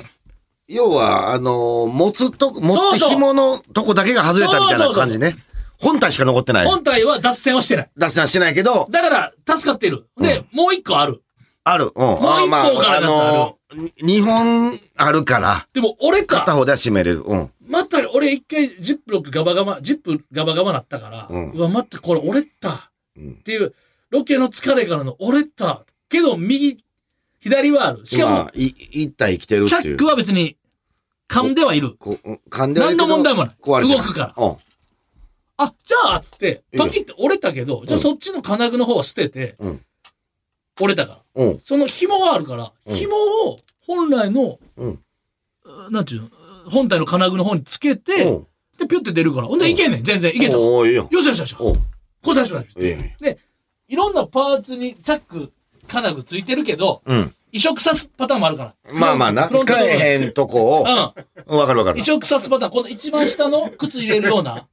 [0.68, 5.36] 要は、あのー持つとこ、持って紐のとこだけが外れたみたいな感じね。
[5.78, 6.66] 本体しか残ってない。
[6.66, 7.90] 本体は脱線はしてない。
[7.98, 10.08] 脱線はしてないけど、だから、助かってる。
[10.18, 11.22] で、もう一個ある。
[11.66, 11.92] ある。
[11.94, 12.14] うん。
[12.14, 16.40] う一方あからのやつあるのー、2本あるから、でも、俺か。
[16.40, 17.24] 片方では締めれる。
[17.24, 17.52] うん。
[17.68, 22.92] また、俺一回、ジップロックガバガバ、ジップガバガバなったから、ううんわ、待って、これ折れた。
[23.18, 23.74] うんっていう、
[24.10, 25.84] ロケの疲れからの折れた。
[26.12, 26.84] けど、右、
[27.39, 28.06] 左はある。
[28.06, 30.06] しかも、まあ、い、一体生きてるっていうチャック。
[30.06, 30.58] は別に、
[31.28, 31.95] 噛んではいる。
[31.97, 32.17] こ
[32.50, 34.58] 噛んではいるけど何の問題もない壊れて動くからうん。
[35.58, 39.82] あ、じゃあ、つって、いいよパキって折れたけど、じゃあそっちの金具の方は捨てて、うん
[40.80, 41.43] 折れたから。
[41.45, 41.60] うん。
[41.60, 43.15] その紐があるから、うん紐
[43.47, 45.00] を本来の、うん。
[45.91, 46.30] なんていうの、
[46.71, 48.47] 本体の金具の方につけて、うん
[48.80, 49.47] で、ピュって出るから。
[49.47, 50.36] ほんで、いけんねん、全然。
[50.36, 50.54] いけた。
[50.54, 51.08] よおーいいよ。
[51.12, 51.56] しよしよし。
[51.60, 51.76] おう
[52.24, 53.38] こう出しましいいよいいよで、
[53.88, 55.52] いろんなパーツにチャック、
[55.92, 57.36] 金具ついてるけど、うん。
[57.52, 58.94] 移植さすパターンもあるから。
[58.94, 60.86] まあまあな、フロント使えへんとこを、
[61.48, 61.58] うん。
[61.58, 62.04] わかるわかる移。
[62.04, 64.68] 植さすパターン、この一番下の靴入れるような、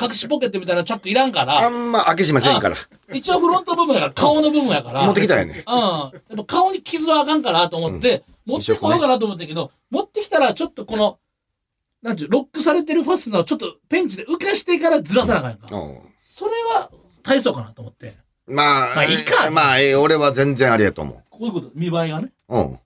[0.00, 2.76] 隠しポケットみたいなチャックいらんかあら、んま開け閉めせんから。
[3.12, 5.04] 一応フロント部分やから、顔の部分やから。
[5.04, 5.62] 持ってきたよね。
[5.66, 5.74] うん。
[5.74, 11.18] やっぱ顔に傷はあかんかなと思って、持ってこようかなと思ったけど、持ってきたらちょっとこの、
[12.02, 15.76] なんていう、ロックされてるファスナーをちょっとペンチで浮かしてからずらさなあかんやんか。
[15.76, 16.00] うん
[16.36, 16.90] それは
[17.22, 18.14] 体操かなと思って。
[18.46, 22.32] まあ、まあいいかまあ、ええ俺は全然ありやと思こういうこと、見栄えがね。
[22.48, 22.78] う。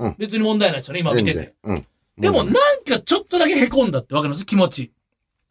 [0.00, 0.14] うん。
[0.18, 1.54] 別に問題ないですよね、今見てて。
[1.64, 1.86] うん。
[2.18, 4.92] でもうんなんかちょっとだけ凹んだってわかります気持ち。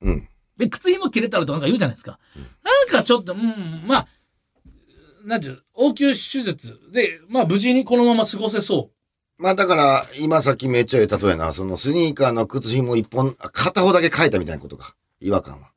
[0.02, 0.28] うん。
[0.58, 2.20] で、靴紐切れたらとかなんか言うじゃないですか。
[2.64, 4.08] なんかちょっと、うん、まあ、
[5.24, 8.90] なんていう、応急手術で、まあ無事にこのまま過ごせそ
[9.38, 14.96] まあだから、今さっきめっちゃええ例えな、そのスニーカーの靴紐一本、あ片方だけ変えたみたいなことか。
[15.22, 15.70] 違和感は。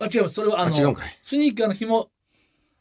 [0.00, 0.04] う。
[0.04, 0.34] あ、違います。
[0.34, 1.18] それはああ、の、違うんかい。
[1.22, 2.10] スニーカーの紐、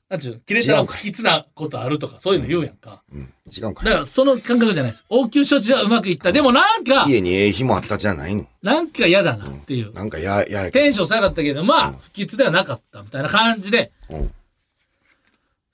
[0.09, 3.03] なんていうの、切れたら不吉なことあるとか、そういうの言うやんか。
[3.13, 3.31] うん。
[3.55, 5.05] 違うんかだから、その感覚じゃないです。
[5.09, 6.31] 応急処置はうまくいった。
[6.31, 8.47] でもなんかい。、家にええ紐あったじゃないの。
[8.63, 9.93] なんか嫌だなっていう。
[9.93, 14.33] なんかや、ややけテンション下がったけど、まあ、不吉ではなかったみたいな感じで、うん。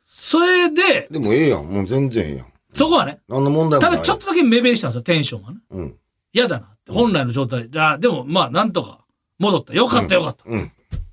[0.05, 1.65] それで、でもええやん。
[1.65, 2.47] もう全然ええやん。
[2.73, 3.91] そこはね、何の問題もない。
[3.91, 5.57] ただちょっとだけ目減りしたんですよ、テンションがね。
[5.71, 5.95] うん。
[6.33, 7.69] 嫌だなって、本来の状態。
[7.69, 8.99] じゃあ、でも、まあ、なんとか
[9.39, 9.73] 戻った。
[9.73, 10.43] よかったよかった。
[10.43, 10.71] っうん。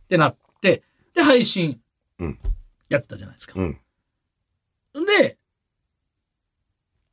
[0.08, 0.82] てなって、
[1.14, 1.78] で、配信
[2.18, 2.38] うん。
[2.92, 3.54] やったじゃないですか。
[3.56, 3.78] うん。
[5.06, 5.38] で、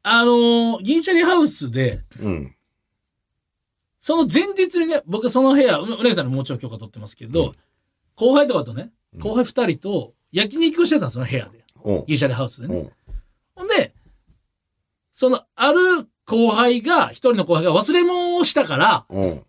[0.03, 2.55] あのー銀シャリハウスで、うん。
[3.99, 7.53] その前日にね、僕その部屋、ううなぎさんにももちろん許可取ってますけど、
[8.15, 11.63] 後輩とかとね、後輩二人と焼肉をしてたんですよ、部屋で。
[11.83, 12.05] おう。
[12.07, 12.77] 銀シャリハウスでね。
[12.77, 12.93] おう。
[13.55, 13.93] ほんで、
[15.11, 19.45] その、ある後輩が、一人の後輩が忘れ物をしたから、おう。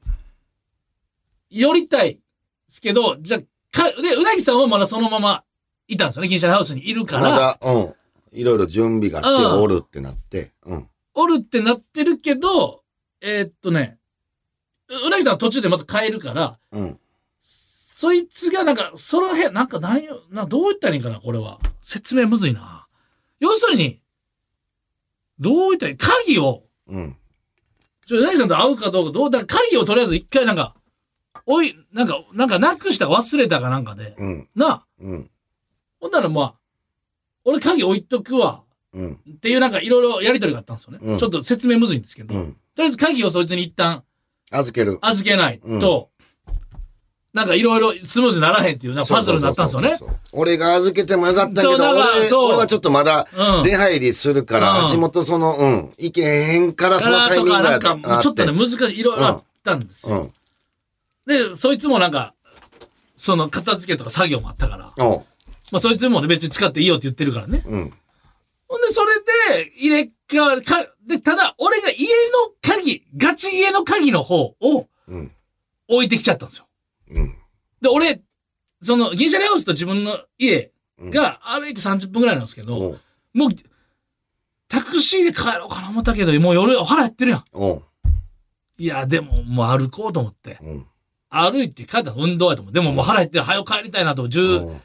[1.50, 2.20] 寄りたいで
[2.68, 3.40] すけど、じゃあ
[3.70, 5.44] か、で、うなぎさんはまだそのまま
[5.90, 7.94] いたんですよね、銀シャリハウスにいるから、まだ、うん。
[8.32, 10.52] いろいろ準備があって、うんおるってなって。
[10.64, 10.88] うん。
[11.14, 12.82] おるってなってるけど、
[13.20, 13.98] えーっとね、
[14.88, 16.98] ううなぎさんは途中でまた帰るから、うん。
[17.42, 21.58] そいつがなんか、その辺、なんか何よ、などう言ったらいいんかな、これは。
[21.82, 22.86] 説明むずいな。
[23.40, 24.00] 要するに、
[25.38, 27.16] どう言ったらいい鍵を、うん。
[28.06, 30.74] ちょ、うなぎさんと会うかどうか、どう、だから鍵をとりあえず一回なんか、
[31.46, 34.48] おい、なんか、なんかなくしたか忘れたかなんかで、うん。
[34.54, 35.30] なあ、うん。
[36.00, 36.54] ほんならまあ、
[37.44, 39.12] 俺鍵置いとくわ、うん。
[39.12, 40.98] っていうなんかいろいろやりとりがあったんですよね。
[41.02, 42.52] うんちょっと説明むずいんですけど、うん。
[42.74, 44.02] とりあえず鍵をそいつに一旦
[44.50, 44.98] 預ける。
[45.00, 46.10] 預けないと、
[47.32, 49.98] なんかいろいろスムーズにならへんっていうなんかパズルになったんですよねそう。
[49.98, 50.40] そうそうそう。
[50.40, 60.32] 俺が預けてもよかったけど、そうだから俺そう俺はちょっとまだうん出入りするから、うん足元その、うん、行けへんから、そのタイとか、ミングがなんか、もうちょっとね、ね、難しい、いろいろあったんですよ。
[61.26, 61.50] うん。
[61.50, 62.34] で、そいつもなんか、
[63.16, 65.22] その片付けとか作業もあったから、おう。
[65.72, 67.62] まあそいつもね別に使っていいよって言ってるからね。
[67.66, 67.92] うん。
[68.70, 75.32] ほんで、それで、入れ替わる、か、で、ただ、俺が家の鍵、ガチ家の鍵の方をうん。
[75.88, 76.68] 置いてきちゃったんですよ。
[77.10, 77.34] うん。
[77.80, 78.22] で、俺、
[78.80, 83.00] その、銀シャリハウスと自分の家が歩いて30分ぐらいなんですけど、おう。
[83.34, 83.50] もう、
[84.68, 87.44] タクシーで帰ろうかな思ったけど、もう夜腹減ってるやん。
[87.52, 87.84] おう。
[88.78, 90.58] いや、でも、もう歩こうと思って。
[90.62, 90.86] うん。
[91.28, 92.74] 歩いて帰ったら運動やと思う。
[92.74, 94.80] でももう腹減って、早く帰りたいなと、10、おう10、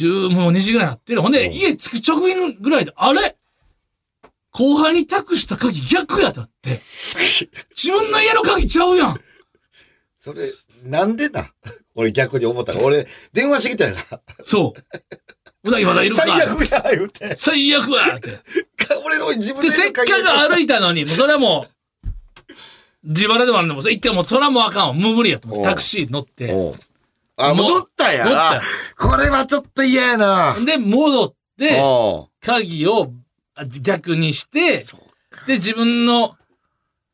[0.00, 1.22] もう2時ぐらいになってる。
[1.22, 3.36] ほんで、うん家着く直前ぐらいで、あれ？
[4.52, 6.80] 後輩に託した鍵逆やったって。
[7.76, 9.20] 自分の家の鍵ちゃうやん。
[10.20, 10.38] それ、
[10.84, 11.50] なんでな？
[11.94, 14.20] 俺逆に思ったから、 俺、電話してきたよな。
[14.44, 15.68] そう。
[15.68, 16.22] うなぎまだいるか？
[16.22, 17.36] 最悪や、言うて。
[17.36, 18.38] 最悪やって。
[19.04, 21.72] 俺の自分で、でせっかく歩いたのに、もうそれはもう、
[23.04, 24.92] 自腹でもあるんでも、一回もうそれはもうあかんわ。
[24.92, 25.68] 無理やと思って。
[25.68, 26.52] タクシー乗って。
[27.36, 28.62] あ、戻ったや乗ったあ
[28.96, 30.56] これはちょっと嫌やな。
[30.64, 31.82] で、戻って、
[32.40, 33.12] 鍵を
[33.54, 34.84] あ逆にして、
[35.46, 36.36] で、自分の、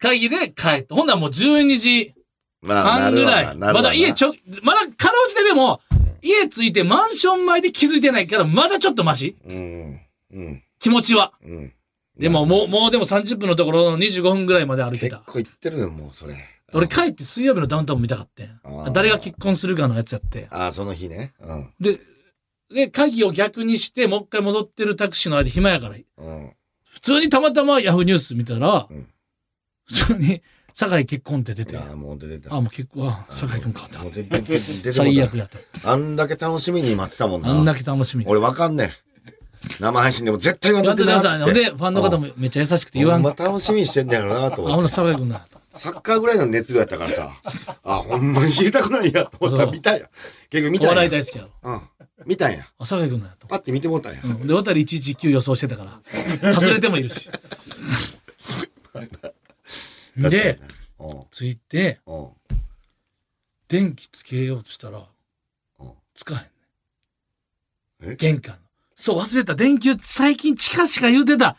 [0.00, 0.94] 会議で帰って。
[0.94, 2.14] ほんならもう12時
[2.62, 3.56] ま半ぐらい。
[3.56, 5.80] まだ家ちょ、ょ、まだかろうじてでも、
[6.22, 10.00] 家着いてマンション前で気づいてないから、まだちょっとマシうん。
[10.32, 10.62] うん。
[10.78, 11.32] 気持ちは。
[11.44, 11.72] うん。
[12.18, 15.18] でももう、もうでも30分のところの25分ぐらいまで歩いてた。
[15.18, 16.34] 結構行ってるよ、もうそれ。
[16.74, 20.48] 俺帰って水曜日のダウンタウンも見たかってんあー誰が結婚するかのやつやって。
[20.50, 21.32] ああ、その日ね。
[21.40, 21.74] うん。
[21.80, 22.00] で、
[22.70, 26.52] で、鍵を逆にして、もう一回戻ってるタクシーの間暇やから、うん。
[26.84, 29.06] 普通にたまたまヤフーニュース見たら、うん
[29.86, 30.42] 普通に、
[30.74, 32.54] 酒井結婚って出て、あ、いや、もう出てた。
[32.54, 35.90] もう結婚、あ、酒井君かってもう出て出て出て最悪やった。
[35.90, 37.50] あんだけ楽しみに待ってたもんな。
[37.50, 38.30] あんだけ楽しみに。
[38.30, 39.08] 俺わかんねえ。
[39.80, 41.42] 生配信でも絶対言わんとってなやってください。
[41.42, 41.70] ほんっつって。
[41.70, 43.26] で、ファンの方もめっちゃ優しくて言わん。
[43.26, 44.82] あ、ほんま楽しみにしてんだよなとほん思って。
[44.82, 45.46] な酒井君な。
[45.78, 47.32] サッカーぐらいの熱量やったからさ。
[47.82, 50.10] あ、ほんまに知りたくないやと思ったら見たんや。
[50.50, 50.96] 結局見おたんや。
[50.96, 51.50] 笑い大好きやろ。
[51.62, 51.80] うん。
[52.26, 52.66] 見たんや。
[52.78, 53.46] あ、酒井君なと。
[53.46, 54.20] パッて見てもうたんや。
[54.24, 54.46] うん。
[54.46, 56.52] で、渡り119予想してたから。
[56.52, 57.30] 外れてもいるし。
[60.16, 60.60] で、
[60.98, 61.24] うん。
[61.30, 62.28] 着いて、うん。
[63.68, 65.04] 電気つけようとしたら
[65.80, 68.16] うん、つかへんねえ？
[68.16, 68.60] 玄関の。
[68.96, 69.54] そう、忘れた。
[69.54, 71.56] 電球、最近地下しか言うてた。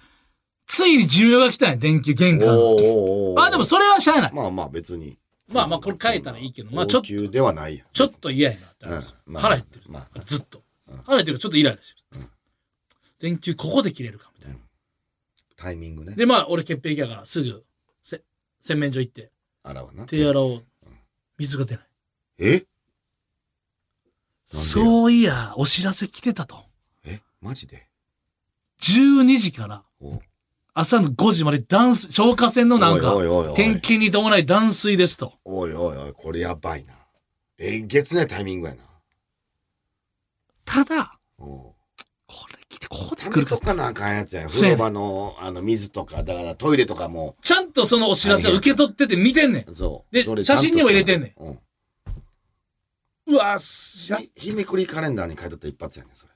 [0.69, 2.53] ついに寿命が来たんや、電球、玄関の。
[2.53, 4.33] おーおーおーあ、でもそれはしゃあない。
[4.33, 5.17] まあまあ別に。
[5.47, 7.87] まあまあ、これ変えたらいいけど、まあちょっと、ではないやん。
[7.91, 9.85] ちょっと嫌やなってうんまあ腹減ってる。
[9.87, 10.61] まあずっと。
[11.05, 12.25] 腹減ってるからちょっとイライラしてる。
[13.19, 14.59] 電球ここで切れるかみたいな。
[15.57, 16.15] タイミングね。
[16.15, 17.65] で、まあ、俺潔癖やから、すぐ、
[18.03, 18.21] せ、
[18.61, 19.31] 洗面所行って、
[19.63, 20.05] 洗わな。
[20.05, 20.65] 手洗おう。
[21.39, 21.85] 水が出ない。
[22.37, 22.65] え？
[24.45, 26.63] そういや、お知らせ来てたと。
[27.03, 27.21] え？
[27.41, 27.87] マジで
[28.81, 29.83] ？12時から
[30.73, 35.33] 朝の5時まで断水、消火栓のなんかおいおいおいおい、点検に伴い断水ですと。
[35.45, 36.93] おいおいおい、これやばいな。
[37.57, 38.83] えげつないタイミングやな。
[40.65, 41.75] ただ、こ
[42.51, 43.55] れ来て、ここでた来るか。
[43.55, 44.47] めとかなあかんやつやん。
[44.47, 49.75] 風呂場の、あの、水とか、だからトイレとかも、ちゃんとそのお知らせを受け取ってて見てんねん。
[49.75, 50.13] そう。
[50.13, 51.59] で写真にも入れてんねんうん。
[53.29, 56.27] うわしゃ、ひ日めくりカレンダーに書いとった一発やねん、そ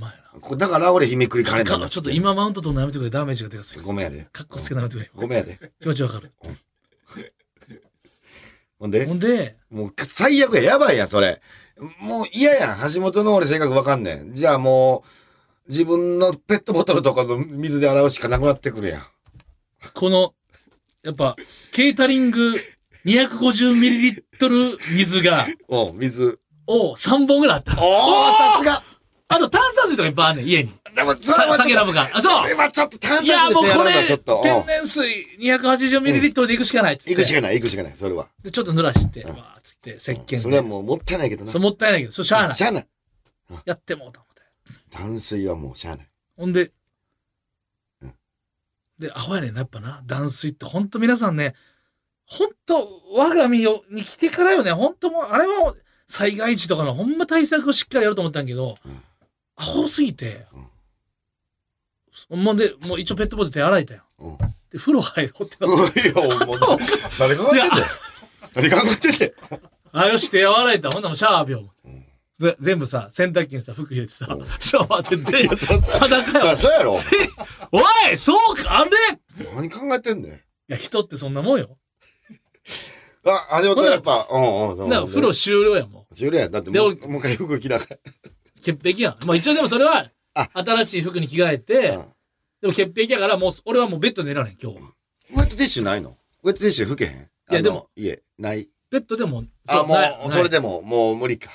[0.00, 0.40] まやな。
[0.40, 3.10] こだから俺日めくりカレンダーにちょっと今マウント取るのやめてくれ。
[3.10, 3.86] ダメージがでかすぎる。
[3.86, 4.26] ごめんやで。
[4.32, 5.10] かっこつけなやめてくれ。
[5.14, 5.58] ごめんやで。
[5.80, 6.32] 気持ちわかる。
[8.78, 9.06] ほんで？
[9.06, 10.62] ほんで、もう最悪や。
[10.62, 11.42] やばいやん、それ。
[12.00, 12.92] もう嫌やん。
[12.92, 14.34] 橋本の俺性格わかんねん。
[14.34, 19.02] じゃあもう、自分のペットボトルとかの水で洗うしかなくなってくるやん。
[19.94, 20.34] この、
[21.02, 21.36] やっぱ、
[21.72, 22.54] ケータリング
[23.04, 26.38] 250ml 水が、 おう水。
[26.66, 27.82] を3本ぐらいあった。
[27.82, 28.82] おおさすが
[29.32, 30.72] あと炭酸水とかいっぱいあんねん、家に。
[30.96, 32.10] でも、それさはちょっと酒ラブが。
[32.12, 33.92] あ、そうそれはちょっと炭いや、酸水で手洗うもうこれ。
[34.42, 35.06] 天然水
[35.38, 37.10] 280ml で行くしかないっつって。
[37.10, 38.26] 行くしかない、行くしかない、それは。
[38.42, 40.36] で、ちょっと濡らして、うんわーっつって、石鹸で。
[40.38, 41.52] それはもうもったいないけどな。
[41.52, 42.64] それもったいないけど、それしゃあないし。
[42.64, 42.86] ゃあない。
[43.64, 44.42] やってもうた思って。
[44.90, 46.08] 淡水はもうしゃあない。
[46.36, 46.72] ほんで
[48.02, 48.14] うん、
[48.98, 50.02] で、アホやねんな、やっぱな。
[50.06, 51.54] 断水って、ほんと皆さんね、
[52.26, 55.76] ほんと、我が身をに来てからよね、ほんともう、あれは
[56.08, 59.02] 災害時とかのほんま対策をしっかりやろうと思ったんやけど、うん
[59.60, 60.46] アホすぎて、
[62.30, 64.02] もうで、もう一応ペットボトル手洗えたよ。
[64.18, 64.38] うん。
[64.38, 66.00] で、風呂入ろうってなうって。
[66.00, 66.58] ん いや、もう、
[67.18, 67.84] 誰考えてんねん。
[68.54, 69.32] 誰考えてんねん。
[69.92, 70.88] あ、よし、手洗えた。
[70.90, 71.88] ほんならシャワー浴びよう。
[71.90, 72.06] ん
[72.38, 76.56] で全部さ、洗濯機にさ、服入れてさうん、シャワーで、で、そうそう裸よ。
[76.56, 76.92] そそうやろ。
[77.70, 80.40] おいそうか、あれい何考えてんねん。
[80.68, 81.76] や、人ってそんなもんよ。
[83.26, 84.78] あ、橋本やっぱ、うんうん。
[84.88, 86.14] だから風呂終了やもん。
[86.14, 86.48] 終了や。
[86.48, 87.84] だってもでう、もう一回服着なが
[88.60, 89.26] 潔癖やん。
[89.26, 91.98] まあ一応でもそれはあ、新しい服に着替えて
[92.60, 94.92] でも潔癖やから、もう、俺はもうベッドで寝られん、今日は。
[95.32, 96.16] ウェットティッシュないの？
[96.42, 97.12] ウェットティッシュ拭けへん？
[97.50, 97.88] いやでも。
[97.96, 98.68] 家、ない？
[98.90, 99.94] ベッドでも、あ、も、
[100.24, 101.50] そうそれでも、もう無理か。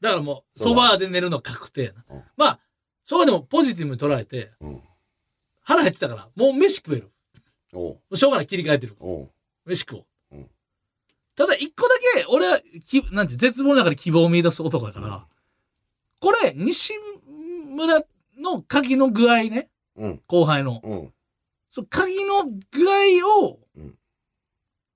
[0.00, 2.22] だからもう、ソファーで寝るの確定やなうん。
[2.36, 2.58] まあ、
[3.04, 4.82] そこでもポジティブに捉えて、うん。
[5.62, 7.10] 腹減ってたから、もう飯食える。
[7.72, 8.96] おうしょうがない、切り替えてる。
[9.64, 10.04] 飯食おう。
[10.32, 10.50] うん
[11.36, 15.26] ただ、一個だけ、俺は、きなんて、絶望の中で希望を見出す男やから、
[16.24, 16.94] これ、西
[17.68, 18.02] 村
[18.38, 20.22] の鍵の具合ね、うん。
[20.26, 20.80] 後輩の。
[20.82, 21.12] うん。
[21.68, 23.94] そう、鍵の具合をうん、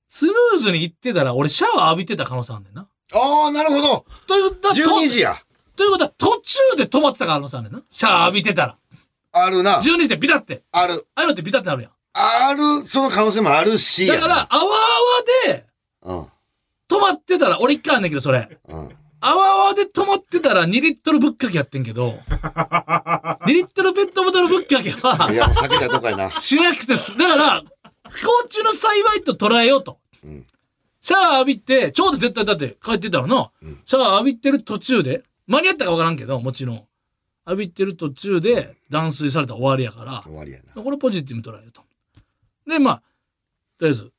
[0.09, 2.89] スムーズにいってたら、俺シャワー浴びてた可能性あんねんな。
[3.13, 4.07] ああ、なるほど。
[4.27, 5.35] ということは、12時や。
[5.77, 7.83] とということは、途中で止まってた可能性あんねんな。
[7.91, 8.79] シャワー浴びてたら。
[9.33, 9.81] あるな。
[9.81, 10.63] 12時でビタって。
[10.73, 11.07] ある。
[11.15, 11.93] ああいうのってビタってなるやん。
[12.15, 14.07] ある、その可能性もあるし。
[14.07, 14.73] だから、、あわあわ
[15.45, 15.67] で、
[16.05, 16.17] うん。
[16.89, 18.59] 止まってたら、俺一回あんねんけど、それ。
[18.67, 18.99] うん。
[19.21, 26.31] あわあわで止まってたら2リットルぶっかけやってんけど、 2リットルペットボトルぶっかけいは、や、もう避けたとこやな。
[26.31, 27.17] しなくてす。
[27.17, 27.65] だから、
[28.09, 29.99] 不幸中の幸いと捉えようと。
[30.25, 30.47] うん。
[31.01, 36.85] シャワー浴びて、ちょうど絶対だって帰ってたらな、うんシャワー浴びてる途中で、間に合ったかわからんけど、もちろん。
[37.47, 40.83] 浴びてる途中で断水されたら終わりやから、終わりやな。
[40.83, 41.83] これポジティブに捉えようと。
[42.67, 43.03] で、まあ、
[43.79, 44.13] とりあえず、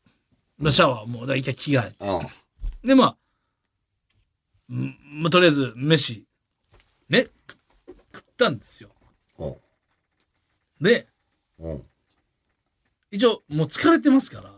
[0.57, 1.95] まあシャワーもう、だから一回着替えて。
[2.05, 2.88] うん。
[2.88, 3.15] で、まあ、ん
[4.69, 6.23] まあ、とりあえず、飯、
[7.10, 7.58] ね、食
[8.13, 8.89] 食ったんですよ。
[9.39, 9.55] うん。
[10.82, 11.08] で、
[11.58, 11.84] うん。
[13.12, 14.53] 一応、もう疲れてますから、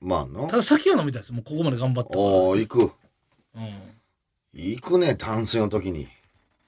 [0.00, 0.56] まあなた。
[0.56, 1.32] だ酒は飲みたいです。
[1.32, 2.20] もうここまで頑張ったから。
[2.20, 2.92] おお行く。
[3.54, 3.92] うん。
[4.52, 6.08] 行くね、淡水の時に。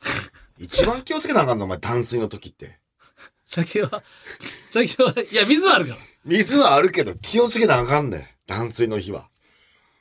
[0.59, 2.78] 一番気をつけなあかんの、お前、淡水の時って。
[3.44, 4.04] 酒は、
[4.68, 5.98] 酒は、いや、水はあるから。
[6.24, 8.26] 水はあるけど、気をつけなあかんねん。
[8.46, 9.28] 淡水の日は。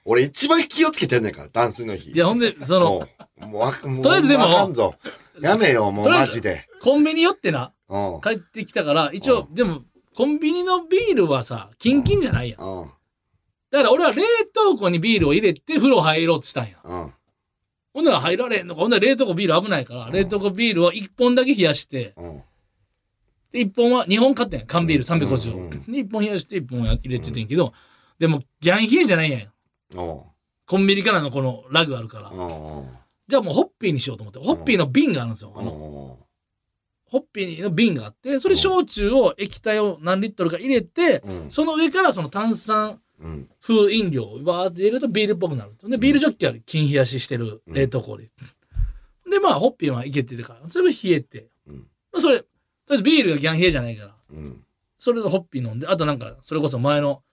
[0.05, 2.11] 俺一番気をつけてんねんから、淡水の日。
[2.11, 3.07] いや、ほんで、その、も
[3.41, 4.95] う、もうもう、とりあえずでもあかんぞ。
[5.39, 6.67] やめよ、もうマジで。
[6.81, 8.21] コンビニ寄ってな、うん。
[8.21, 9.83] 帰ってきたから、一応、うでも、
[10.15, 12.59] コンビニのビールはさ、キンキンじゃないやん。
[12.59, 12.85] だうん。
[12.85, 12.91] か
[13.83, 16.77] ら俺は冷凍庫にビールを入れて風呂入ろうとしたんや。
[16.83, 17.13] うん。
[17.93, 18.81] ほんなら入られへんのか。
[18.81, 22.41] ほんなら冷凍庫ビール危ないから、冷凍庫ビールを1本だけ冷やして、うん。
[23.51, 24.67] で、1本は2本買ってん。
[24.67, 25.53] 缶ビール350。
[25.55, 27.73] うんうんで、1本冷やして1本入れててんけど、
[28.19, 29.52] でも、ギャン冷えじゃないやん。
[29.95, 30.21] うん。
[30.65, 32.29] コンビニからのこのラグあるから。
[32.29, 32.88] うん。
[33.27, 34.39] じゃあもうホッピーにしようと思って。
[34.39, 35.53] ホッピーの瓶があるんですよ。
[35.56, 36.23] あのうん。
[37.06, 41.51] ホッピーの瓶があって、それ焼酎を液体を何リットルか入れて、うん。
[41.51, 43.49] その上からその炭酸うん。
[43.62, 45.88] 風飲料をバーって入れるとビールっぽくなると。
[45.88, 48.32] で、ビールジョッキは金冷やししてる冷凍庫で。
[49.29, 51.47] で、まあ、ホッピーはいけてるから、それも冷えて。
[51.67, 52.47] うんまあ、それ、とり
[52.89, 54.63] あえずビールがギャン冷えじゃないから、うん。
[54.99, 57.23] それでホッピー飲んで、あとなんか、それこそ前の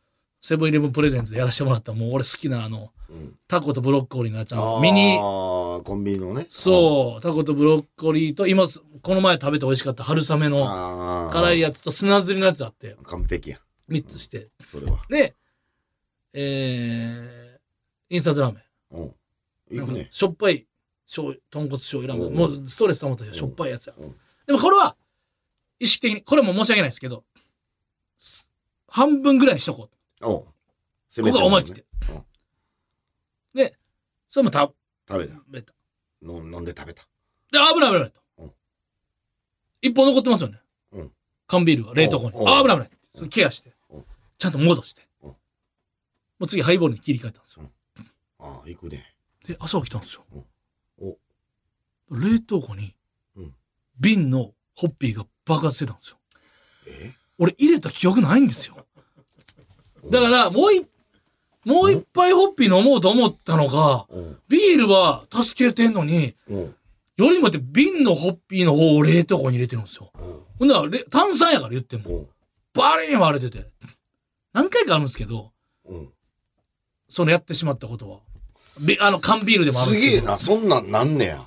[0.41, 3.39] セブンイレブンプレゼンツでやらせてもらった、もう俺好きなあの、うん。
[3.47, 6.47] タコとブロッコリーのやつ、あのミニ、コンビニのね。
[6.49, 8.65] そう、タコとブロッコリーと、今、
[9.03, 10.53] この前食べて美味しかった春雨うん。
[10.53, 11.31] の。
[11.33, 13.61] 辛いやつと砂ずりのやつあって、完璧や。
[13.91, 14.49] 3つして。
[14.65, 14.99] それは。
[15.09, 15.35] で、
[16.33, 18.61] えー、インスタントラーメ
[18.93, 19.03] ン。
[19.03, 19.15] うん。
[19.81, 20.09] 行くね。
[20.11, 20.67] しょっぱい
[21.11, 24.15] 醤油豚骨醤油ラーメンうんもうストレス溜まったらしょっぱいやつやうん
[24.47, 24.97] でもこれは
[25.81, 27.25] 意識的にこれも申し訳ないですけど
[28.17, 28.49] す
[28.87, 29.91] 半分ぐらいにしとこおう。
[30.29, 31.23] う。
[31.23, 31.85] ここは思い切って。
[32.11, 32.25] うん。
[33.55, 33.77] で
[34.29, 34.75] それも食
[35.09, 35.35] 食べた。
[35.49, 35.73] べた。
[36.23, 37.03] の飲んで食べた。
[37.51, 38.11] であ危ない危ない。
[38.11, 38.53] とうん。
[39.83, 40.61] 一本残ってますよね。
[40.93, 41.13] うん。
[41.47, 42.37] 缶ビールが冷凍庫に。
[42.39, 42.91] うんあ危ない危ない。
[43.15, 43.73] それケアして。
[43.91, 44.05] うん。
[44.39, 45.09] ちゃんと戻して。
[45.23, 45.29] うん。
[45.31, 45.37] も
[46.41, 47.59] う次ハイボールに切り替えたんです。
[47.59, 47.71] よ
[48.39, 49.15] ああ、行くね。
[49.47, 50.25] で朝起きたんですよ。
[51.01, 51.17] お。
[52.11, 52.95] 冷凍庫に
[53.37, 53.55] うん。
[53.99, 56.19] 瓶のホッピーが爆発してたんですよ。
[56.87, 57.13] え？
[57.39, 58.87] 俺入れた記憶ないんですよ。
[60.09, 60.87] だから、もうい、
[61.65, 64.39] もう一杯ホッピー飲もうと思ったのが、うん。
[64.49, 66.75] ビールは助けてんのに、うん。
[67.17, 70.11] よりもって瓶のホッピーの方を冷凍庫に入れてるんですよ。
[70.19, 70.41] うん。
[70.59, 72.29] ほんなられ、炭酸やから言っても、うん。
[72.73, 73.69] バリン割れてて。
[74.53, 75.53] 何回かあるんですけど、
[75.87, 76.09] うん。
[77.09, 78.21] そのやってしまったことは。
[78.81, 80.17] びあの、缶ビールでもあるんですけど。
[80.17, 81.45] すげえな、そんなんなんねや。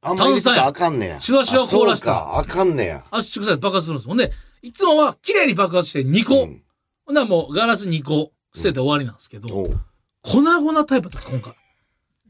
[0.00, 1.20] あんまり入れてたらあかんねや。
[1.20, 3.04] シュワシュワ凍らしたあそうか、あかんねや。
[3.10, 4.08] 圧縮されて爆発するんです。
[4.08, 6.44] ほんで、いつもは綺麗に爆発して2個。
[6.44, 6.61] うん
[7.04, 9.80] ほんならもうガラス2個捨てて終わりなんですけど、おう
[10.22, 11.54] 粉々タイプです、今回。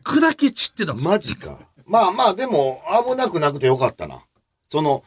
[0.05, 1.11] 砕け散ってたんですよ。
[1.11, 1.59] マジか。
[1.87, 4.25] まあまあ、でも、危なくなくてよかったな。
[4.69, 5.05] その、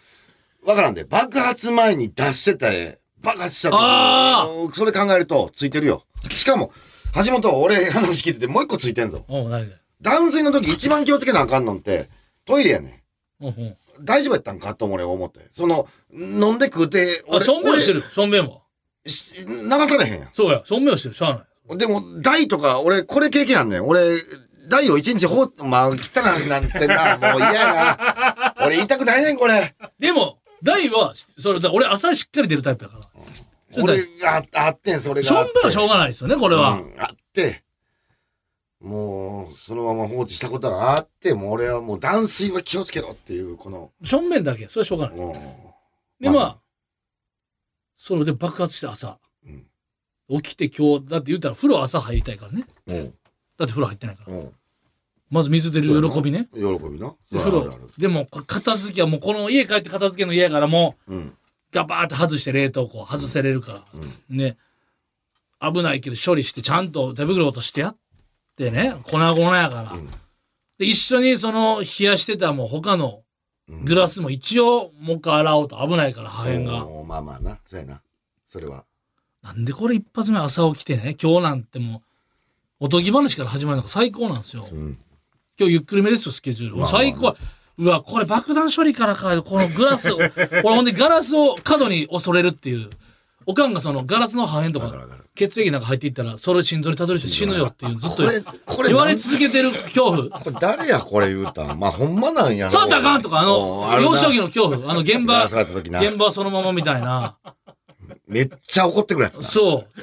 [0.65, 4.75] わからんで、爆発前に出してた絵、爆発しちゃった。
[4.75, 6.03] それ考えると、ついてるよ。
[6.29, 6.71] しかも、
[7.25, 9.25] 橋本、俺話聞いててもう一個ついてんぞ。
[9.27, 9.75] おう、何で？
[10.01, 12.07] 断水の時一番気をつけなあかんのって、
[12.45, 13.03] トイレやね
[13.41, 13.77] うん。
[14.01, 15.39] 大丈夫やったんかと俺思って。
[15.51, 18.03] その、飲んで食うて、あ、しょんべんをしてる。
[18.03, 18.59] しょんべんは。
[19.05, 21.15] 流されへんやそうや、しょんべんをしてる。
[21.15, 21.75] しゃあない。
[21.75, 21.77] ん。
[21.77, 23.87] でも、大とか、俺、これ経験あんねん。
[23.87, 24.01] 俺、
[24.67, 28.55] 大を一日ほう、まあ、汚い話なんてな、 もう嫌やな。
[28.65, 29.75] 俺言いたくないねん、これ。
[29.99, 33.01] でも、大は、それ、だ俺朝しっかり出るタイプやから。
[33.83, 35.51] 俺がああってん、それがしょあって。
[35.51, 36.71] んべんはしょうがないですよね、これは。
[36.71, 37.63] うん、あって、
[38.79, 45.17] もう、そのまま放置したことがあって、もう俺はもう断水は気をつけろっていう、この、しょんべんだけ、それはしょうがない。
[45.17, 45.75] も
[46.19, 46.57] で、まあまあ、
[47.95, 49.65] それで爆発して朝、うん
[50.27, 52.65] 起きて今日、だって言ったら風呂朝入りたいからね。
[52.87, 54.33] だって風呂入ってないから。
[54.33, 54.51] うん。
[55.29, 56.47] まず水出る喜びね。
[56.53, 57.13] 喜びな。
[57.31, 57.69] で風呂。
[57.97, 61.33] でも、片付けはもうこの家帰って片付けの家やからもう、うん。
[61.71, 63.81] ガバーって外して冷凍庫外せれるから。
[63.93, 64.37] うん。
[64.37, 64.57] ね、
[65.61, 67.97] 危ないけど処理してちゃんと手袋としてやっ
[68.57, 69.91] てね、粉々やから。
[69.91, 70.09] うん
[70.77, 73.24] で、一緒にその冷やしてたもう他のうん
[73.67, 76.85] グラスも一応もう一回洗おうと危ないから破片が。
[76.85, 77.59] おーまあまあな。
[77.65, 78.01] そうやな。
[78.47, 78.85] それは。
[79.41, 81.97] なんでこれ一発目朝起きてね、今日なんても
[82.79, 84.67] う、おとぎ話から始まるのが最高なんですよ。
[84.71, 84.97] うん。
[85.57, 86.77] 今日ゆっくりめですよ、スケジュール。
[86.77, 87.35] まあ最高は。
[87.77, 90.17] うわ、これ爆弾処理からか、このグラスを、
[90.63, 92.89] 俺ほんでガラスを角に恐れるっていう。
[93.45, 100.29] おかんがそのガラスの破片とかわかるわかる血液なんか入っていったら、それ心臓にたどり着いて死ぬよっていう、ずっとこれ、これ、言われ続けてる恐怖。
[100.29, 101.79] これ誰やこれ言うたん？
[101.79, 102.71] まあほんまなんやろ。
[102.71, 104.91] 触ったらあかんとか、あの、幼少期の恐怖。
[104.91, 105.45] あの、現場。
[105.45, 107.35] 現場そのままみたいな。
[108.27, 109.43] めっちゃ怒ってくるやつな。
[109.43, 110.01] そう。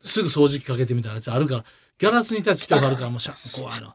[0.00, 1.64] すぐ掃除機かけてみたいなやつあるから、
[1.98, 3.94] ギャラスに立つ人があるから、もうしゃ、怖いの。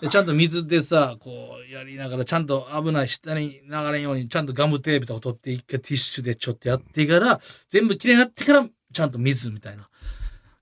[0.00, 9.88] でちゃんと水でさ、こうやりながら、ちゃんと危ない下に流れんように、ちゃんとガムテープとか取って、一回ティッシュでちょっとやってから、全部きれいになってから、ちゃんと水みたいな、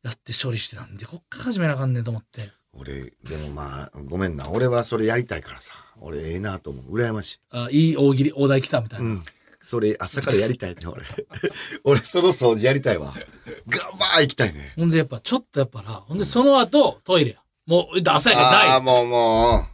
[0.03, 2.51] やって処理してたんで、こっから始めなあかんねんと思って。
[2.73, 4.51] 俺、でもまあ、ごめんな。
[4.51, 5.73] 俺はそれやりたいからさ。
[6.01, 6.95] 俺、ええなと思う。
[6.97, 7.41] 羨ましい。
[7.51, 9.07] あいい大喜利、大台来たみたいな。
[9.07, 9.25] うん。
[9.61, 11.03] それ、朝からやりたいね、俺。
[11.85, 13.15] 俺、その掃除やりたいわ。
[13.69, 14.73] ガバー行きたいね。
[14.77, 17.43] ほんでやっぱ、ちょっとやっぱな、ほんでその後、トイレや。
[17.69, 18.83] もう、朝やからああ、台。
[18.83, 19.67] もう、も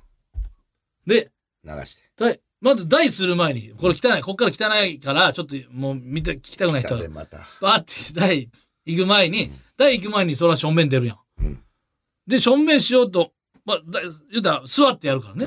[1.07, 1.31] で、
[1.63, 2.03] う、流して。
[2.17, 7.47] 台、まず台する前に、これ汚い、こっから汚いから、ちょっともう見て、聞きたくない人来たで、また。
[7.61, 8.51] バーって台
[8.85, 11.19] 行く前に、台行く前にそら正面出るやん。
[11.39, 11.61] うん
[12.27, 13.33] で、正面しようと、
[13.65, 15.47] まあ、だ言うたら座ってやるからね。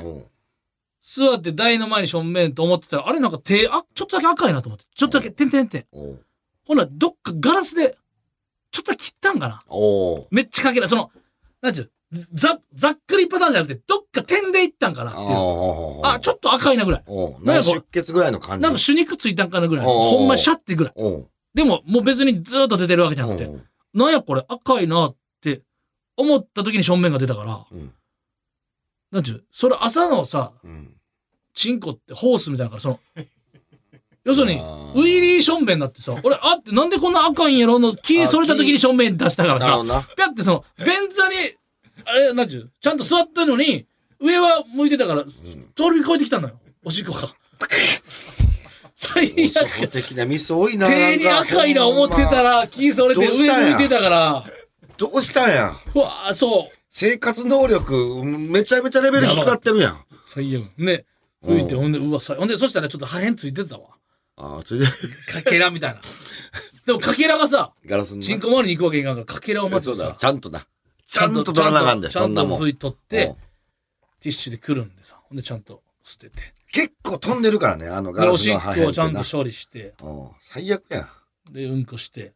[1.02, 4.84] 座って台の前に正面と思ってたら、あれなんか手、あ、ちょっとだけ赤いなと思って。
[4.94, 5.86] ちょっとだけ、てんてんてん。
[6.64, 7.98] ほな、どっかガラスで、
[8.70, 9.62] ちょっと切ったんかな。
[10.30, 11.10] めっちゃかけら、その、
[11.60, 15.28] なんちゅう、ざ、ざっくりパターンじゃなくて、どっか点でいったんかなっていう。
[16.04, 17.04] あ、ちょっっと赤いなぐらい。
[17.42, 18.62] なんか出血ぐらいの感じ？
[18.62, 19.84] なんか手肉ついたんかなぐらい。
[19.84, 20.94] ほんまにシャってぐらい。
[21.54, 23.50] でも、もう別にずーっと出てるわけじゃなくて、
[23.94, 25.62] なんやこれ赤いなって
[26.16, 27.92] 思った時に正面が出たから、うん。
[29.10, 30.94] なんちゅう、それ朝のさ、うん。
[31.54, 33.00] チンコってホースみたいなから、その、
[34.24, 37.78] 要するに、ウィリーションベンになってさ、俺、あってなんでこんな赤いんやろ？
[37.78, 40.06] の気それた時に正面出したからさ。
[40.16, 41.34] ぴゃってその、便座に、
[42.04, 43.86] あれ、なんちゅう、ちゃんと座ったのに、
[44.20, 45.32] 上は向いてたから、通
[45.94, 46.58] り越えてきたのよ。
[46.84, 47.34] おしっこが。
[48.96, 49.88] 最悪。
[49.88, 50.86] 的なミス多いな。
[50.86, 52.60] 手に赤いな思ってたら。
[52.60, 54.44] ら、気それて上向いてたから、
[54.96, 55.72] どうしたんや？
[55.94, 56.76] うわあそう。
[56.90, 60.04] 生活能力、めちゃめちゃレベル低かってるやん。
[60.24, 60.64] 最悪。
[60.76, 61.04] ね、
[61.44, 63.90] 吹いて、ほんで、うわ、さほんで、そしたらちょっと破片ついてたわ。
[64.36, 66.00] ああ、それで、かけらみたいな。
[66.86, 68.26] でも、かけらがさ、ガラスにな。
[68.26, 70.66] チンコ周りに行くわけいかんから、かけらをまずそうださ、、ちゃんとな。
[71.08, 72.46] ちゃんと取らなあかんで、ちゃんと。
[72.46, 76.36] 拭い取ってうん、ティッシュでくるんでさ、ほんで、ちゃんと捨てて。
[76.70, 81.08] 結構飛んでるからね、あのガで、ラスの破片をちゃんと処理して、うん最悪や。
[81.50, 82.34] で、うんこして。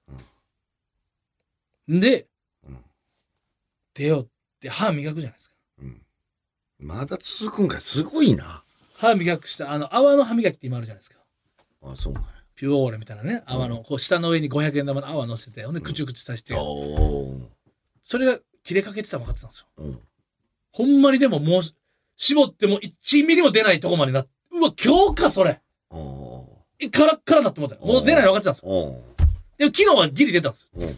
[1.87, 2.27] で
[2.67, 2.79] うん、
[3.93, 4.27] 手をっ
[4.61, 5.57] て歯磨くじゃないですか。
[5.83, 6.03] うん。
[6.79, 8.63] まだ続くんかい、すごいな。
[8.97, 11.19] 歯磨くした、あの、泡の歯磨きって今あるじゃないですか。
[11.83, 12.29] あそうなんや。
[12.55, 16.55] ピューオーレみたいなね、泡の、こう、下の上に500円玉の泡乗せて、ほんで、くちゅくちゅさせて、
[18.03, 19.67] それが切れかけてたの分かってたんですよ。
[19.79, 20.01] うん。
[20.73, 21.63] ほんまにでももう、
[22.17, 25.61] 絞っても1ミリも出ないとこまでなっうわ、今日か、それ。
[25.91, 27.83] カラッカラだって思ったよ。
[27.85, 28.73] もう出ないの分かってたんですよ。
[28.73, 29.03] お
[29.59, 30.81] でも昨日はギリ出たんですよ。
[30.81, 30.97] ー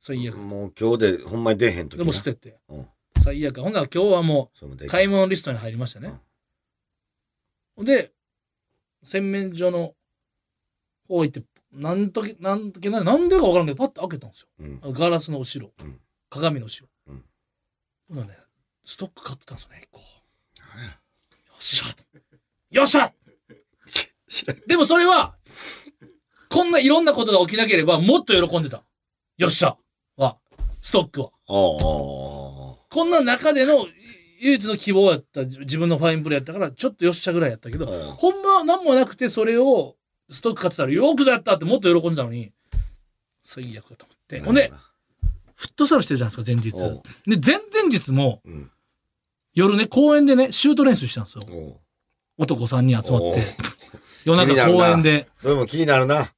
[0.00, 0.36] 最悪。
[0.36, 0.48] うん。
[0.48, 2.58] もう今日でほんまに出へんときでも捨てて。
[2.68, 2.86] うん。
[3.22, 3.60] 最悪。
[3.60, 6.12] ほんなら今日はもう、買い物リストに入りましたね。
[7.78, 8.12] で、
[9.04, 9.94] 洗面所の
[11.08, 14.48] 方行って、なんとけ、なんとけな、なんでか分からんけど、パッと開けたんですよ。
[14.60, 14.92] うん。
[14.92, 15.72] ガラスの後ろ。
[15.80, 16.01] うん
[16.32, 16.88] 鏡の後ろ。
[18.10, 18.38] うんね、
[18.84, 19.98] ストック買ってたんですよね、一個。
[20.00, 20.04] よ
[21.58, 21.94] っしゃ
[22.70, 23.12] よっしゃ
[24.66, 25.34] でもそれは、
[26.48, 28.82] こんないろんなことが起きなければ、もっと喜んでた。
[29.36, 29.76] よっしゃ
[30.16, 30.38] は、
[30.80, 31.30] ストックは。
[31.46, 33.86] こんな中での
[34.40, 39.96] 唯一の希望やった自分のファインプレーやったから、ちょっとよっしゃぐらいやったけど、ほんまは何もなくて、それを
[40.30, 42.52] ストック買ってたら、よくぞやったってもっと喜んでたのに、
[43.42, 44.40] 最悪だと思って。
[44.40, 44.72] ほんで、
[45.62, 46.72] フットサルしてるじゃないですか、前日。
[46.72, 48.70] で、前々日も、うん。
[49.54, 51.80] 夜ね、公園でね、シュート練習したんですよ。
[52.36, 53.42] 男3人集まって。
[54.24, 56.32] 夜中公園で、それも気になるな。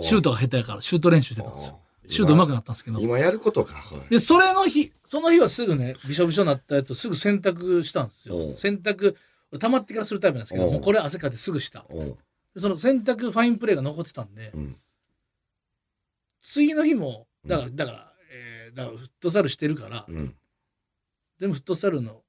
[0.00, 1.80] シュートが下手やから、シュート練習してたんですよ。
[2.06, 3.00] シュート上手くなったんですけど。
[3.00, 3.82] 今やることか。
[4.10, 8.56] で、それの日、その日はすぐね、びしょびしょになったやつをすぐ洗濯したんですよ。
[8.56, 9.16] 洗濯、
[9.50, 11.84] 俺溜まってからするタイプなんですけど、もうこれ汗かいてすぐした。
[12.56, 14.76] その洗濯ファインプレーが残ってたんで、うん。
[16.42, 18.07] 次の日も、だから、だから、えー
[18.78, 20.36] だからフットサルしてるから、うん。
[21.38, 22.22] 全部フットサルの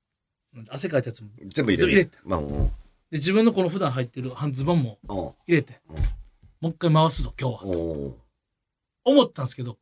[0.70, 1.91] 汗かいたやつも、で、全部入れる。
[1.91, 2.18] 入れて。
[2.24, 2.72] まあ、おう
[3.12, 5.95] 自分のこの普段入ってる半ズボンもおう入れて、うん
[6.62, 7.62] もう一回回すぞ、今日は。
[7.64, 8.18] おう
[9.06, 9.78] 思ったんですけど、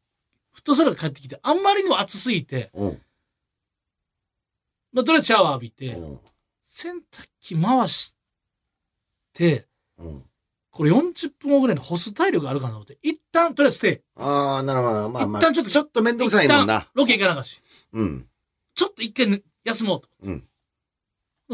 [0.52, 3.02] フットサルが帰ってきて、あんまりにも暑すぎて、おう
[4.92, 6.20] まあ、とりあえずシャワー浴びて、おう
[6.66, 8.16] 洗濯機回し
[9.34, 9.66] て、
[10.78, 15.10] これ40分後ぐらいに干す体力あるかなと思って、一旦、とりあえず手、ああ、なるほど。
[15.10, 15.42] まあまあ。
[15.42, 16.88] 一旦ちょっとちょっとめんどくさいもんな。
[16.94, 17.60] ロケ行かなかし、
[17.94, 18.28] うん。
[18.76, 20.10] ちょっと一回、ね、休もうと。
[20.22, 20.48] うん。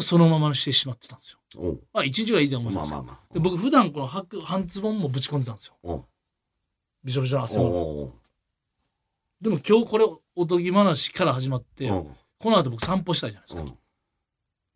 [0.02, 1.40] そのままにしてしまってたんですよ。
[1.56, 2.98] おうあ、一日ぐらいいいと思うんですよ。
[2.98, 3.34] まあまあまあ。
[3.34, 6.06] で僕普段この白半ズボンもぶち込んでたんですよ。
[7.02, 8.04] びしょびしょの汗おうも。
[8.04, 8.12] おう
[9.40, 10.06] でも今日これ
[10.36, 13.78] おとぎ話から始まって、この後僕散歩したいじゃないですか。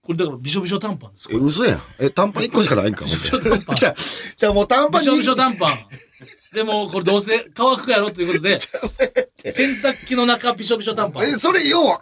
[0.07, 1.27] これだからびしょびしょ短パンです。
[1.27, 1.81] こえ、れ嘘やん。
[1.99, 3.03] え、短パン1個しかないんか。
[3.75, 3.95] じゃあ、
[4.37, 5.75] じゃあもう短パンびしょびしょに短パン。
[6.53, 8.57] でもこれどうせ乾くやろということで
[9.51, 12.01] 洗濯機の中びしょびしょ短パンえ、それよ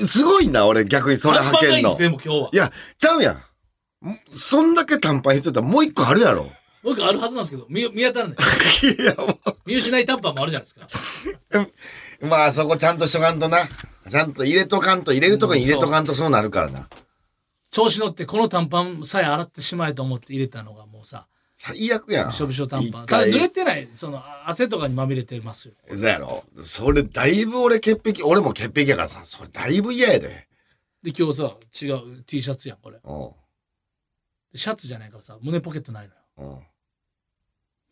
[0.00, 1.98] う、すごいな、俺逆にそれ履けんの短パンがいいです。
[1.98, 3.34] でも今日はいや、ちゃうやん。
[3.34, 6.50] んそんだけ短パン必要だったらもう一個あるやろ。
[6.82, 8.36] 僕あるはずなんですけど見見当たらない
[8.98, 11.68] いや、も見失い短パンもあるじゃないですか
[12.22, 12.26] う。
[12.26, 13.68] まあそこちゃんとしとかんとな。
[14.10, 16.88] ちゃんと入れとかんと、入れるとこに入れとかんとそうなるからな。
[17.72, 22.28] 調子乗ってこの短パンさえ洗ってしまえと思って入れたのがもうさ最悪やん。
[22.28, 23.06] びしょびしょ短パン。
[23.06, 25.74] だ濡れてないその汗とかにまみれてますよ。
[25.88, 26.44] そうやろ。
[26.64, 30.48] それだいぶ俺潔癖、俺も潔癖やからさ、それだいぶ嫌やで。
[31.02, 33.00] で今日さ違う T シャツやんこれ。
[33.02, 33.30] うん。
[34.54, 36.14] シャツじゃないからさ胸ポケットないの
[36.44, 36.52] よ。
[36.52, 36.62] うん。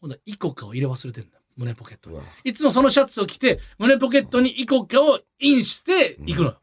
[0.00, 2.10] ほんだらイコカを入れ忘れてんのよ胸ポケット
[2.44, 6.58] いつもそのシャツを着て胸ポケットにイコカをインして行くのよ、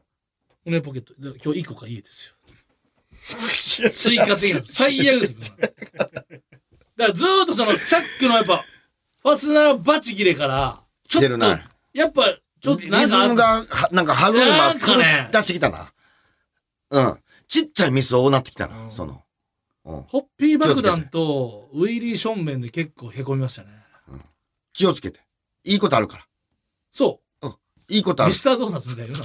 [0.64, 1.14] 胸ポケット。
[1.18, 2.34] で今日イコカ家ですよ
[3.92, 5.74] 追加的な最悪ですよだか
[6.96, 8.64] らずーっとそのチャックのやっぱ
[9.22, 11.46] ファスナーバチ切れからちょっと
[11.92, 15.92] やっぱちょっとリズなんかムが、はなんか歯車なんか狂ねっ出してきたな。
[16.90, 17.18] うん。
[17.46, 19.22] ちっちゃいミス多なってきたな、うんその。
[19.84, 20.02] うん。
[20.02, 23.68] ホッピー爆弾とウィリー正面で結構へこみましたね
[24.72, 25.20] 気をつけて。
[25.64, 26.24] いいことあるから。
[26.90, 27.20] そ
[27.88, 28.34] いいことあるうミ。
[28.38, 29.20] スタードーナツみたいな いい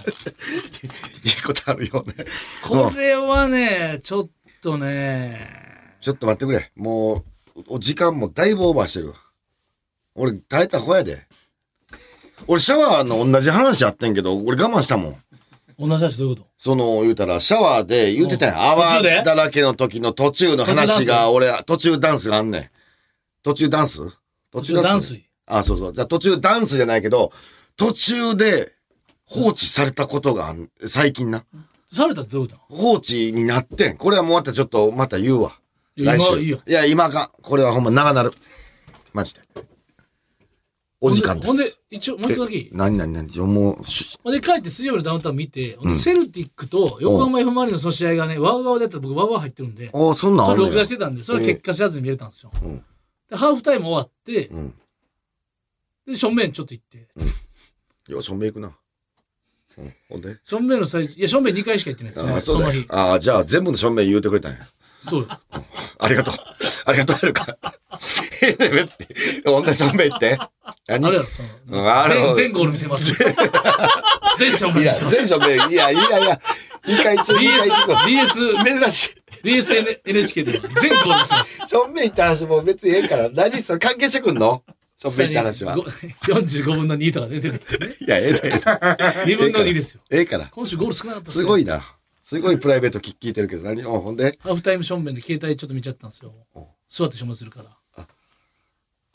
[1.45, 2.25] ことあるよね。
[2.63, 4.29] これはねちょっ
[4.61, 6.71] とねちょっと待ってくれ。
[6.75, 7.23] も
[7.55, 9.15] う、お時間もだいぶオーバーしてるわ。
[10.15, 11.25] 俺、耐えた方やで。
[12.47, 15.17] 俺、シャワーの同じ話あってんけど、俺我慢したもん。
[15.79, 16.47] 同じ話どういうこと？
[16.57, 18.61] その、言うたら、シャワーで言うてたやん。
[18.71, 22.69] 泡だらけの時の途中の話が、俺、途中ダンスがあんねん。
[23.43, 23.99] 途中ダンス？
[24.51, 25.93] 途途中断水あ、そうそう。
[25.93, 27.31] じゃあ途中ダンスじゃないけど、
[27.77, 28.73] 途中で
[29.25, 31.43] 放置されたことがあん、最近な。
[31.87, 32.75] されたってどういうこと？
[32.75, 33.97] 放置になってん。
[33.97, 35.59] これはもうまたちょっと、また言うわ。
[35.95, 36.27] いや来週。
[36.33, 37.29] 今いいよいや、今あかん。
[37.41, 38.31] これはほんま長なる。
[39.13, 39.41] マジで。
[41.01, 41.47] お時間です。
[41.47, 43.27] ほんで一応もう一個だけいい何何何？
[43.45, 52.83] もう、しほんで帰って水曜日のダウンタウン見て、ほんでセルティックと横浜 F・ マリノスの試合がねワウワウでやったら僕ワウワウ入ってるんであそんなんあそれんねや録画してたんでそれは結果知らずに見れたんですよ、うん
[53.29, 54.73] でハーフタイム終わってうん。
[56.07, 57.07] で正面ちょっと行って
[58.07, 58.71] よし、ほんめ行くな。
[59.77, 59.93] うん。
[60.09, 60.37] ほんで？
[60.43, 64.59] 正面の最中いや正面2回しか行ってないですあよその日ああ、じゃあ全部の正面言うてくれたんや。
[65.01, 65.27] そうよ
[65.99, 66.33] ありがとう。
[66.85, 67.57] ありがとう、はるか。
[68.41, 69.41] 別に。
[69.43, 70.37] 同じ正面行って。
[70.87, 71.05] 何？
[71.07, 73.13] あれやろその全全ゴール見せます
[74.37, 76.41] 全正面いや、見せます全正面、いや、いやいや、
[76.85, 78.65] 一回中、BS う。
[78.65, 79.23] 珍しい。
[79.43, 84.63] BS NHK では全ゴール見せます正面行った話もう別にええから、何それ関係してくんの？
[85.09, 85.83] 正面行った話はご。
[86.33, 90.47] 45分の2とかで出てきてね いや、ええで、ええで2分の2ですよええから。
[90.47, 91.95] 今週ゴール少なかったっすごいな。
[92.23, 94.37] すごいプライベート聞聞いてるけど、何うんほんで？
[94.41, 96.67] ハーフタイム正面で携帯ちょっと見ちゃったんですよお。
[96.89, 97.69] 座って消滅するから。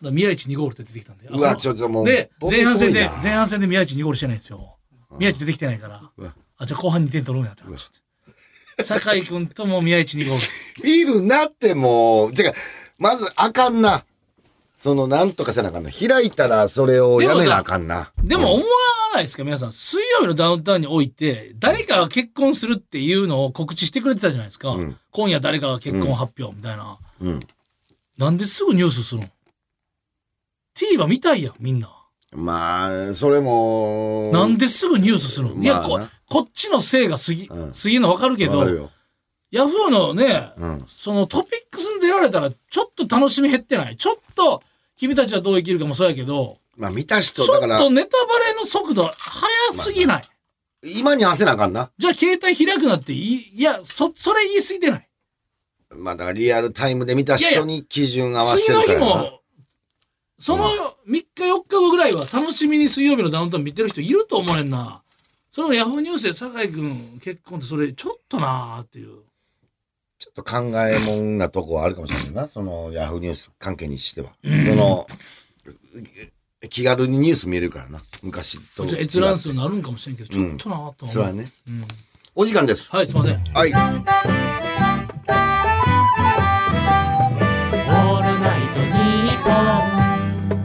[0.00, 1.26] だ宮市2ゴールって出てきたんで。
[1.28, 2.06] あうわ、ちょっともう。
[2.06, 4.76] で、僕前半戦で前半戦で宮市2ゴールしてないんですよ。
[5.18, 6.10] 宮市出てきてないから。
[6.58, 8.82] あ、じゃあ後半2点取ろうやってなっちゃって。
[8.84, 10.46] 酒井君とも宮市2ゴール。
[10.88, 12.52] 見るなってもう、てか、
[12.96, 14.04] まずあかんな。
[14.78, 15.90] その、なんとかせなあかんな。
[15.90, 18.12] 開いたらそれをやめなあかんな。
[18.22, 18.70] でも思わ
[19.12, 19.42] ないですか？
[19.42, 19.72] 皆さん。
[19.72, 24.70] 水曜日のダウンタウンにおいて、誰かが結婚するっていうのを告知してくれてたじゃないですか。
[24.70, 26.96] うん今夜誰かが結婚発表みたいな。
[27.20, 27.40] うん。
[28.16, 29.28] なんですぐニュースするの
[30.76, 31.90] ?TVer 見たいやん、みんな。
[32.30, 34.30] まあ、それも。
[34.32, 38.90] なんですぐニュースするの、いやこまあな、こっちのせいが過ぎ、うん過ぎるの分かるけどるよ。
[39.50, 40.84] ヤフーのね、うん。
[40.86, 43.96] そのトピックスに出られたら、ちょっと楽しみ減ってない？
[43.96, 44.62] ちょっと、
[44.98, 49.12] 君たちはどう生きるかもそうやけど、まあ、見た人、ちょっだからと、ネタバレの速度速
[49.72, 50.22] すぎない？
[50.82, 51.90] 今に合わせなあかんな。
[51.98, 55.08] じゃあ携帯開くなっていい、いや、そ、それ言い過ぎてない？
[55.96, 59.22] まあ、だからリアルタイムで見た人に基準合わせ次の日てるからな。
[59.22, 59.40] も、
[60.38, 65.02] その3日4日後ぐらいは楽しみに水曜日のダウンタウン見てる人いると思うねんな。
[65.50, 69.22] それもヤフーニュースで酒井君結婚ってそれちょっとなーっていう。
[70.18, 72.48] ちょっと考えもんなとこはあるかもしれないな。
[72.48, 74.32] その、ヤフーニュース関係にしては。
[74.42, 75.06] その、
[76.68, 78.00] 気軽にニュース見れるからな。
[78.22, 78.84] 昔と。
[78.86, 81.08] じゃあ閲覧数になるんかもしれんけど、ちょっとなーと思う。
[81.08, 81.50] それはね。
[81.68, 81.84] うん
[82.40, 82.88] お時間です。
[82.94, 83.44] はい、すいません。
[83.52, 83.70] はい。
[83.70, 83.78] オー
[88.22, 89.50] ルナイトニッポ
[90.54, 90.62] ン」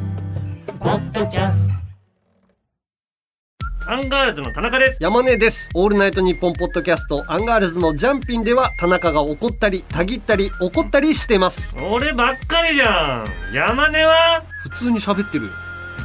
[0.80, 1.63] ポッドキャスト
[3.94, 4.98] アンガールズの田中です。
[5.00, 5.70] 山根です。
[5.76, 11.76] オールナイトニッポンポッドキャストアンガールズのジャンピンでは田中が怒ったり、たぎったり、怒ったりしてます。
[11.80, 13.54] 俺ばっかりじゃん。
[13.54, 14.44] 山根は？
[14.64, 15.52] 普通に喋ってるよ。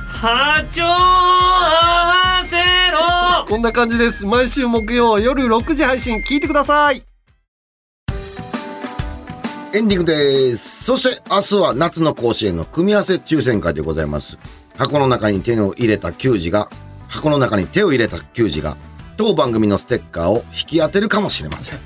[0.06, 2.56] 波長合わせ
[2.92, 4.26] ろこんな感じです。
[4.26, 7.02] 毎週木曜夜6時配信聞いてください。
[9.72, 10.84] エンディングです。
[10.84, 14.36] そして明日は夏の甲子園の組み合わせ抽選会でございます。
[14.76, 16.68] 箱の中に手を入れた球児が、
[17.08, 18.76] 箱の中に手を入れた球児が、
[19.16, 21.78] 当番組のステッカーを引き当てるかもしれません。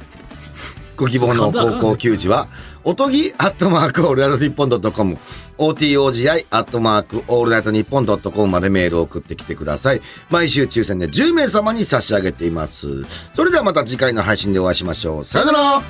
[0.97, 2.49] ご希望の高校球児は、
[2.85, 5.17] おとぎアットマークオールナイトニッポンドットコム、
[5.59, 10.03] OTOGI アットマークオールナイトニッポンドットコムまでメールを送ってきてください。
[10.31, 13.05] 毎週抽選で10名様に差し上げています。
[13.35, 15.25] それではまた次回の配信でお会いしましょう。
[15.25, 15.83] さよなら